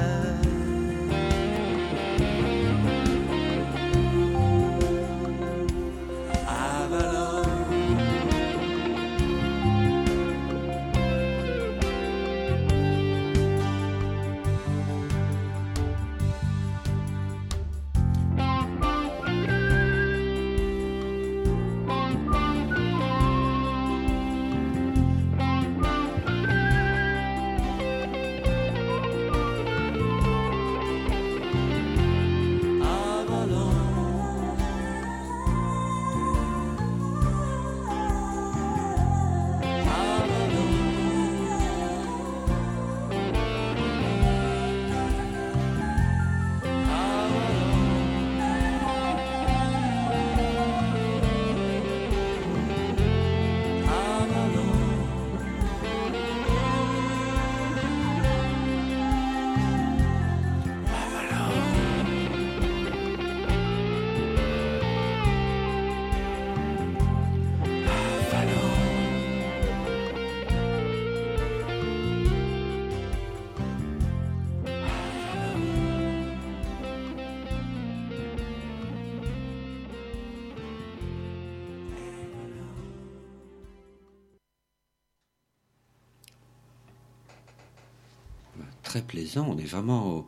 [89.48, 90.26] On est vraiment au,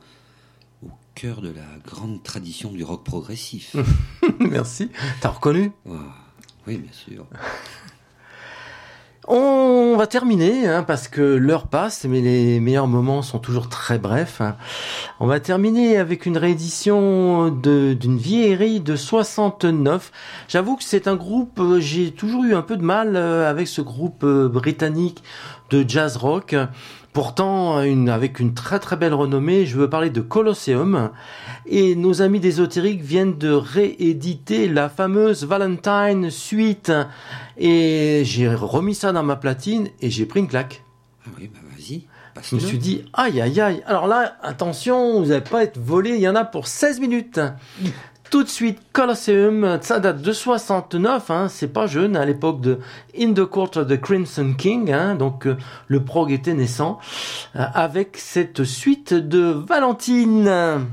[0.85, 3.77] au cœur de la grande tradition du rock progressif.
[4.41, 4.91] Merci.
[5.21, 5.73] T'as reconnu
[6.67, 7.27] Oui, bien sûr.
[9.31, 13.99] On va terminer hein, parce que l'heure passe, mais les meilleurs moments sont toujours très
[13.99, 14.41] brefs.
[14.41, 14.57] hein.
[15.21, 20.13] On va terminer avec une réédition d'une vieillerie de 69.
[20.49, 23.69] J'avoue que c'est un groupe, euh, j'ai toujours eu un peu de mal euh, avec
[23.69, 25.23] ce groupe euh, britannique
[25.69, 26.55] de jazz rock.
[27.19, 31.11] Pourtant, une, avec une très très belle renommée, je veux parler de Colosseum.
[31.67, 36.93] Et nos amis d'Ésotérique viennent de rééditer la fameuse Valentine Suite.
[37.57, 40.85] Et j'ai remis ça dans ma platine et j'ai pris une claque.
[41.27, 42.05] Ah oui, bah vas-y.
[42.41, 43.83] Je me suis dit, aïe aïe aïe.
[43.87, 47.41] Alors là, attention, vous n'allez pas être volé, il y en a pour 16 minutes.
[48.31, 52.79] Tout de suite, Colosseum, ça date de 69, hein, c'est pas jeune, à l'époque de
[53.19, 55.57] In the Court of the Crimson King, hein, donc euh,
[55.87, 56.99] le prog était naissant,
[57.57, 60.87] euh, avec cette suite de Valentine.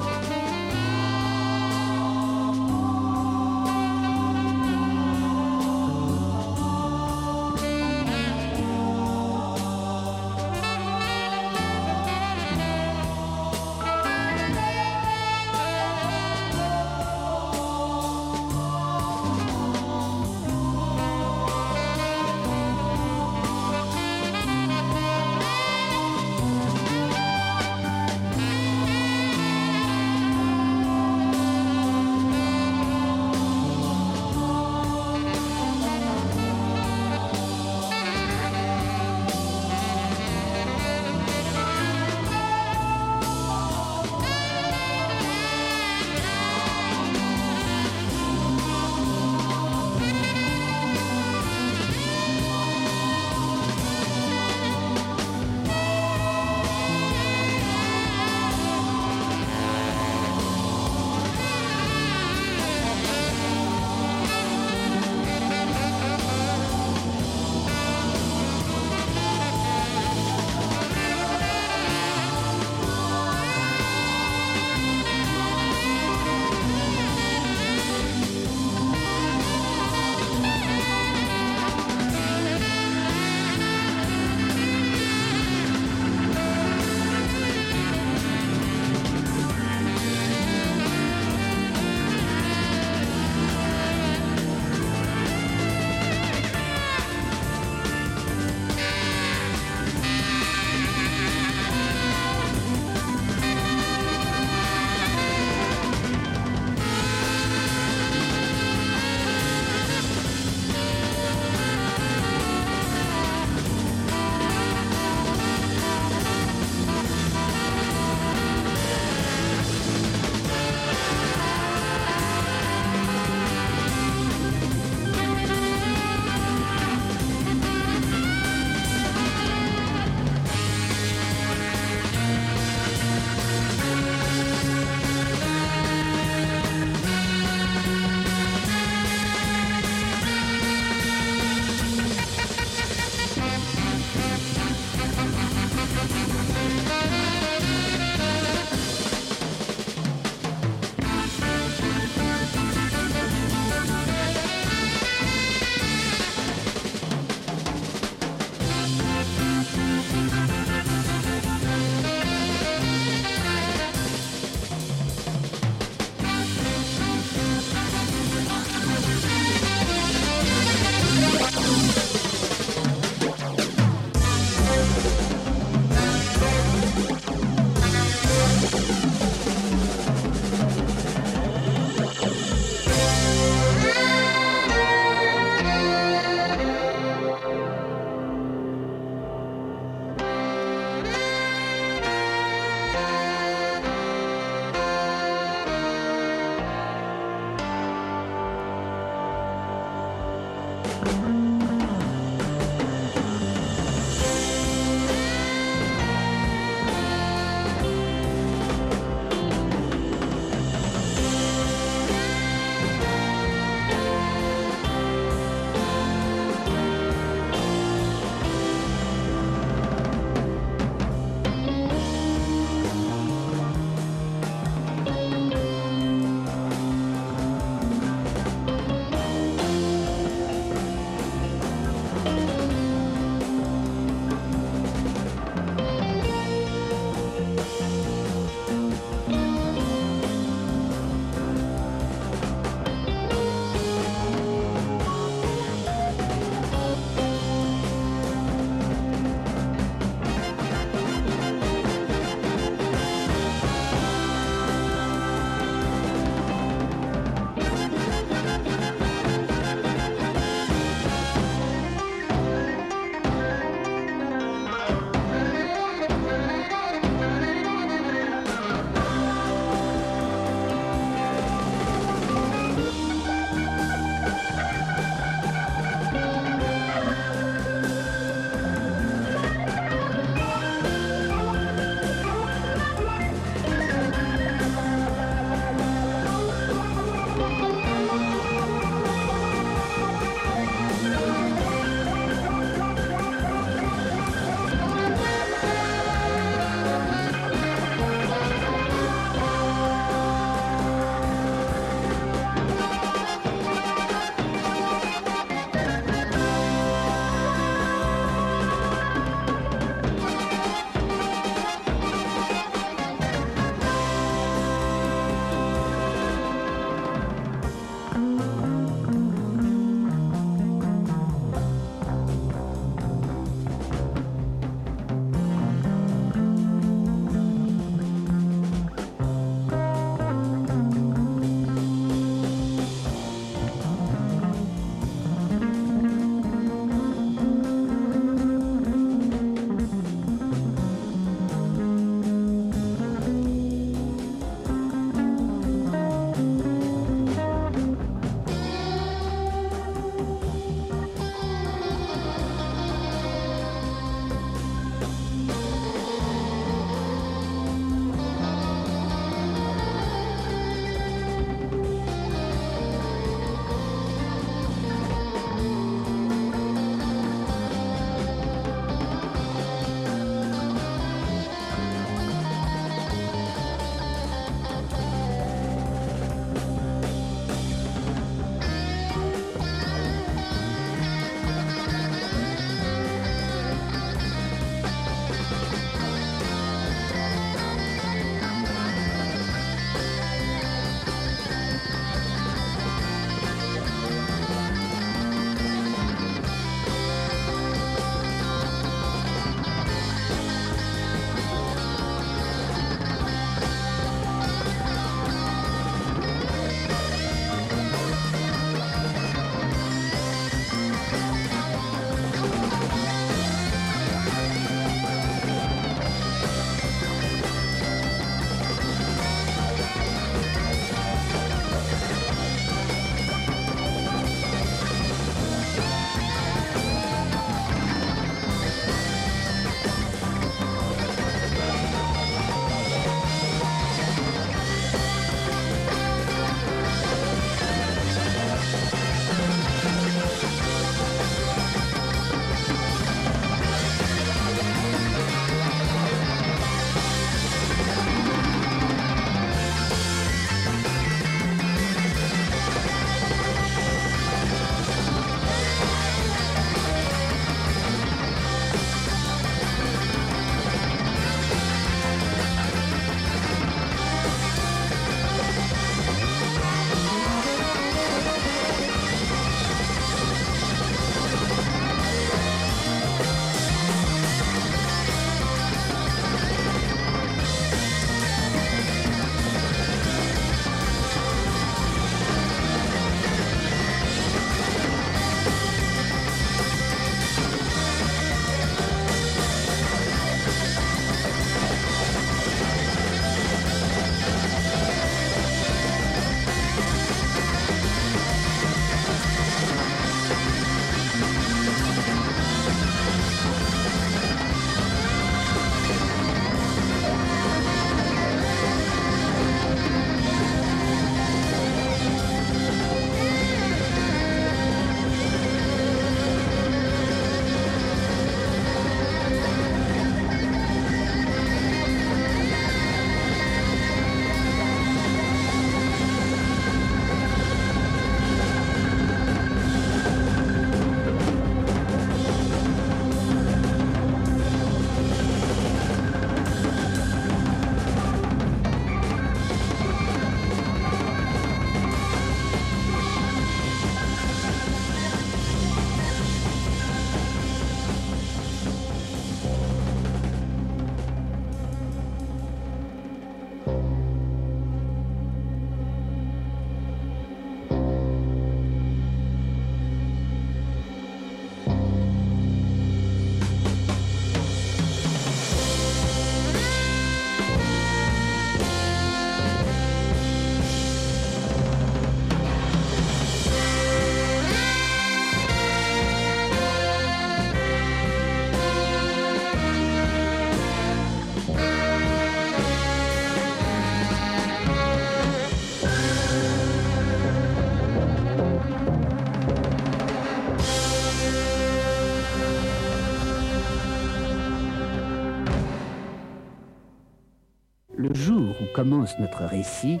[598.74, 600.00] Commence notre récit,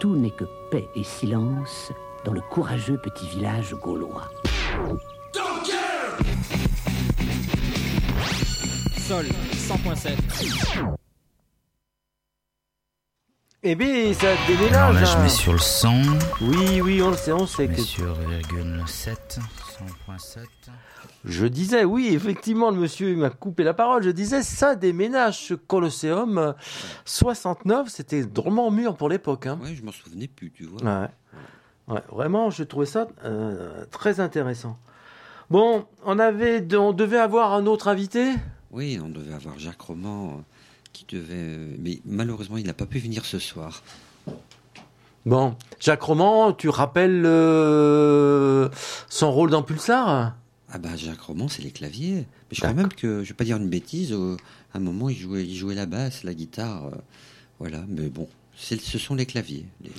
[0.00, 1.92] tout n'est que paix et silence
[2.24, 4.28] dans le courageux petit village gaulois.
[8.96, 10.16] Sol 100.7.
[13.62, 14.72] Eh bien, ça déménage.
[14.72, 15.22] Alors là, je hein.
[15.22, 16.02] mets sur le 100.
[16.40, 17.82] Oui, oui, on le sait, on sait Je mets que.
[17.82, 19.38] sur virgule 7.
[20.08, 20.46] 100.7.
[21.24, 24.02] Je disais, oui, effectivement, le monsieur m'a coupé la parole.
[24.02, 26.52] Je disais, ça déménage, ce Colosseum euh,
[27.04, 29.46] 69, c'était drôlement mûr pour l'époque.
[29.46, 29.58] Hein.
[29.62, 30.82] Ouais, je m'en souvenais plus, tu vois.
[30.82, 31.08] Ouais.
[31.88, 34.78] Ouais, vraiment, je trouvais ça euh, très intéressant.
[35.50, 38.32] Bon, on avait, on devait avoir un autre invité?
[38.70, 40.30] Oui, on devait avoir Jacques Roman euh,
[40.92, 41.34] qui devait.
[41.34, 43.82] euh, Mais malheureusement, il n'a pas pu venir ce soir.
[45.26, 48.68] Bon, Jacques Roman, tu rappelles euh,
[49.08, 50.34] son rôle dans Pulsar?
[50.72, 52.14] Ah bah Jacques Roman, c'est les claviers.
[52.14, 54.36] Mais je crois même que, je vais pas dire une bêtise, euh,
[54.72, 56.90] à un moment il jouait, il jouait la basse, la guitare, euh,
[57.58, 57.84] voilà.
[57.88, 59.90] Mais bon, ce sont les claviers, les,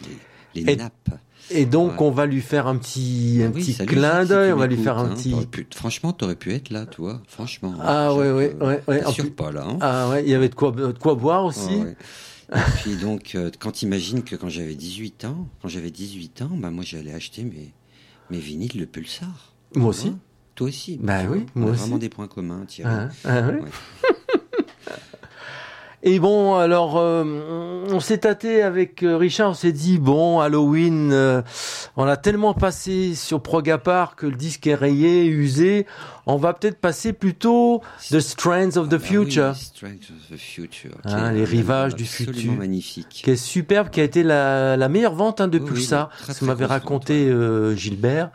[0.56, 1.10] les- les Et- nappes.
[1.50, 2.06] Et donc, Ouais.
[2.08, 4.68] on va lui faire un petit, un Ah oui, petit salut, clin d'œil, on va
[4.68, 5.16] lui faire un hein.
[5.16, 5.32] petit.
[5.32, 7.22] T'aurais pu- franchement, t'aurais pu être là, toi.
[7.28, 7.74] Franchement.
[7.82, 9.14] Ah Jacques, ouais, ouais, ouais, ouais.
[9.18, 9.66] Plus- pas là.
[9.68, 9.78] hein.
[9.82, 11.68] Ah ouais, il y avait de quoi, de quoi boire aussi.
[11.72, 11.96] Ah ouais.
[12.54, 16.52] Et puis donc, euh, quand t'imagines que quand j'avais 18 ans, quand j'avais 18 ans,
[16.54, 17.74] bah moi j'allais acheter mes,
[18.30, 19.54] mes vinyles de Pulsar.
[19.76, 20.14] Moi aussi.
[20.62, 21.00] Toi aussi.
[21.02, 21.82] Bah oui, On moi a aussi.
[21.82, 22.94] vraiment des points communs, Thierry.
[22.94, 23.42] Ah, ah.
[23.48, 23.62] Ouais.
[26.04, 27.24] Et bon, alors, euh,
[27.92, 31.44] on s'est tâté avec euh, Richard, on s'est dit, bon, Halloween, euh,
[31.96, 35.86] on a tellement passé sur Progapar que le disque est rayé, usé,
[36.26, 40.36] on va peut-être passer plutôt The Strands of the Ah bah Future, oui, Strength of
[40.36, 40.92] the Future.
[41.06, 42.54] Hein, qui est les rivages du futur.
[42.54, 43.22] magnifique.
[43.24, 46.10] qui est superbe, qui a été la, la meilleure vente hein, de Oui, oui, Pulsar,
[46.20, 48.32] très, ce que m'avait raconté euh, Gilbert.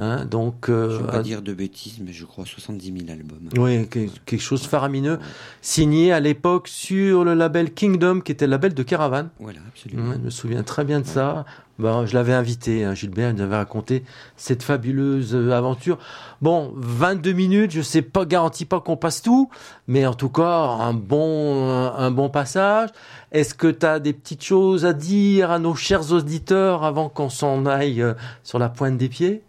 [0.00, 2.92] Hein, donc, Je euh, ne veux pas un- dire de bêtises, mais je crois 70
[3.06, 3.48] 000 albums.
[3.58, 5.18] Oui, que- quelque chose de faramineux,
[5.60, 9.26] signé à l'époque sur le label Kingdom, qui était le label de Caravan.
[9.40, 10.10] Voilà, absolument.
[10.10, 11.44] Ouais, je me souviens très bien de ça.
[11.80, 14.02] Ben, je l'avais invité, hein, Gilbert, il nous avait raconté
[14.36, 15.98] cette fabuleuse euh, aventure.
[16.42, 19.48] Bon, 22 minutes, je sais pas, garantis pas qu'on passe tout,
[19.86, 22.90] mais en tout cas, un bon, un bon passage.
[23.32, 27.28] Est-ce que tu as des petites choses à dire à nos chers auditeurs avant qu'on
[27.30, 29.42] s'en aille euh, sur la pointe des pieds?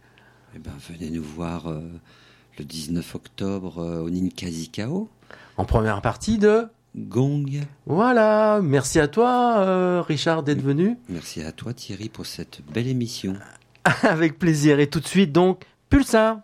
[0.55, 1.81] Eh ben, venez nous voir euh,
[2.57, 5.09] le 19 octobre euh, au Ninkasi-Kao.
[5.57, 6.67] En première partie de...
[6.95, 7.45] Gong.
[7.85, 10.97] Voilà, merci à toi, euh, Richard, d'être venu.
[11.07, 13.35] Merci à toi, Thierry, pour cette belle émission.
[14.01, 14.79] Avec plaisir.
[14.79, 16.39] Et tout de suite, donc, Pulsar.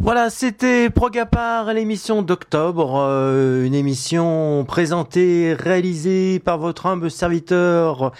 [0.00, 8.12] Voilà, c'était Progapar, l'émission d'octobre, euh, une émission présentée, réalisée par votre humble serviteur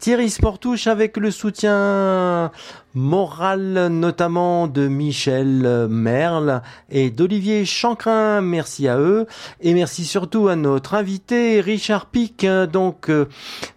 [0.00, 2.50] Thierry Sportouche avec le soutien
[2.94, 8.40] moral notamment de Michel Merle et d'Olivier Chancrin.
[8.40, 9.26] Merci à eux
[9.60, 13.28] et merci surtout à notre invité Richard Pic, hein, donc euh,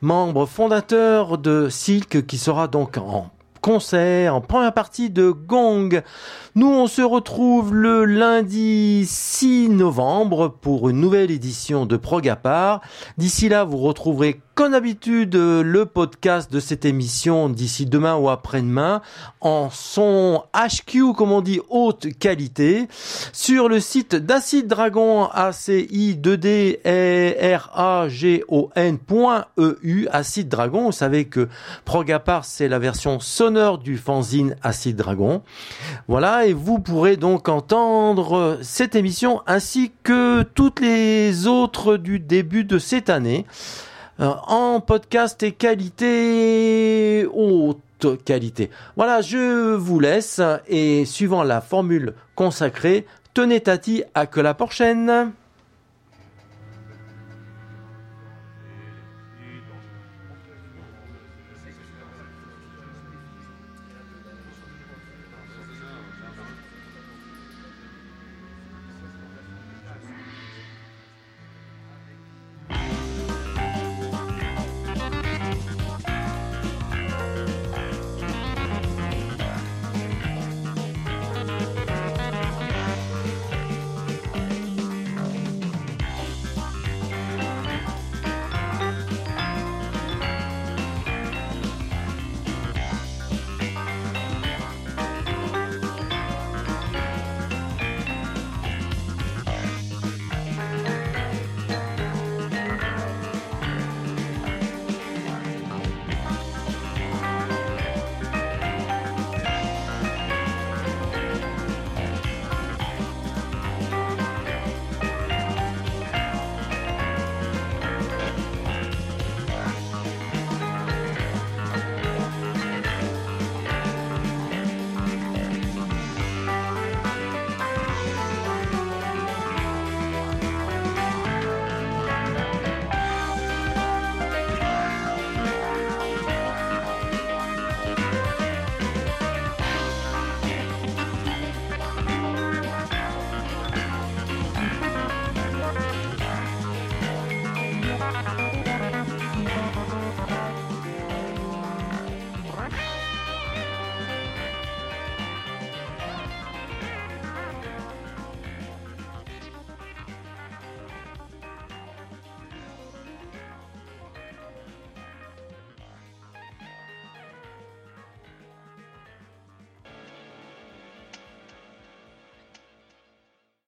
[0.01, 3.29] membre fondateur de Silk qui sera donc en
[3.63, 6.03] concert en première partie de Gong.
[6.55, 12.81] Nous, on se retrouve le lundi 6 novembre pour une nouvelle édition de Progapar.
[13.17, 19.01] D'ici là, vous retrouverez comme d'habitude le podcast de cette émission d'ici demain ou après-demain
[19.41, 22.87] en son HQ, comme on dit, haute qualité
[23.31, 28.07] sur le site d'Acid Dragon, A-C-I-2-D R-A-G-O-N.eu,
[30.11, 30.85] Acid Dragon.
[30.85, 31.49] Vous savez que
[31.83, 35.41] Progapar, c'est la version sonore du fanzine Acid Dragon.
[36.07, 42.65] Voilà, et vous pourrez donc entendre cette émission ainsi que toutes les autres du début
[42.65, 47.79] de cette année euh, en podcast et qualité haute
[48.25, 48.69] qualité.
[48.95, 55.31] Voilà, je vous laisse et suivant la formule consacrée, tenez Tati à que la prochaine.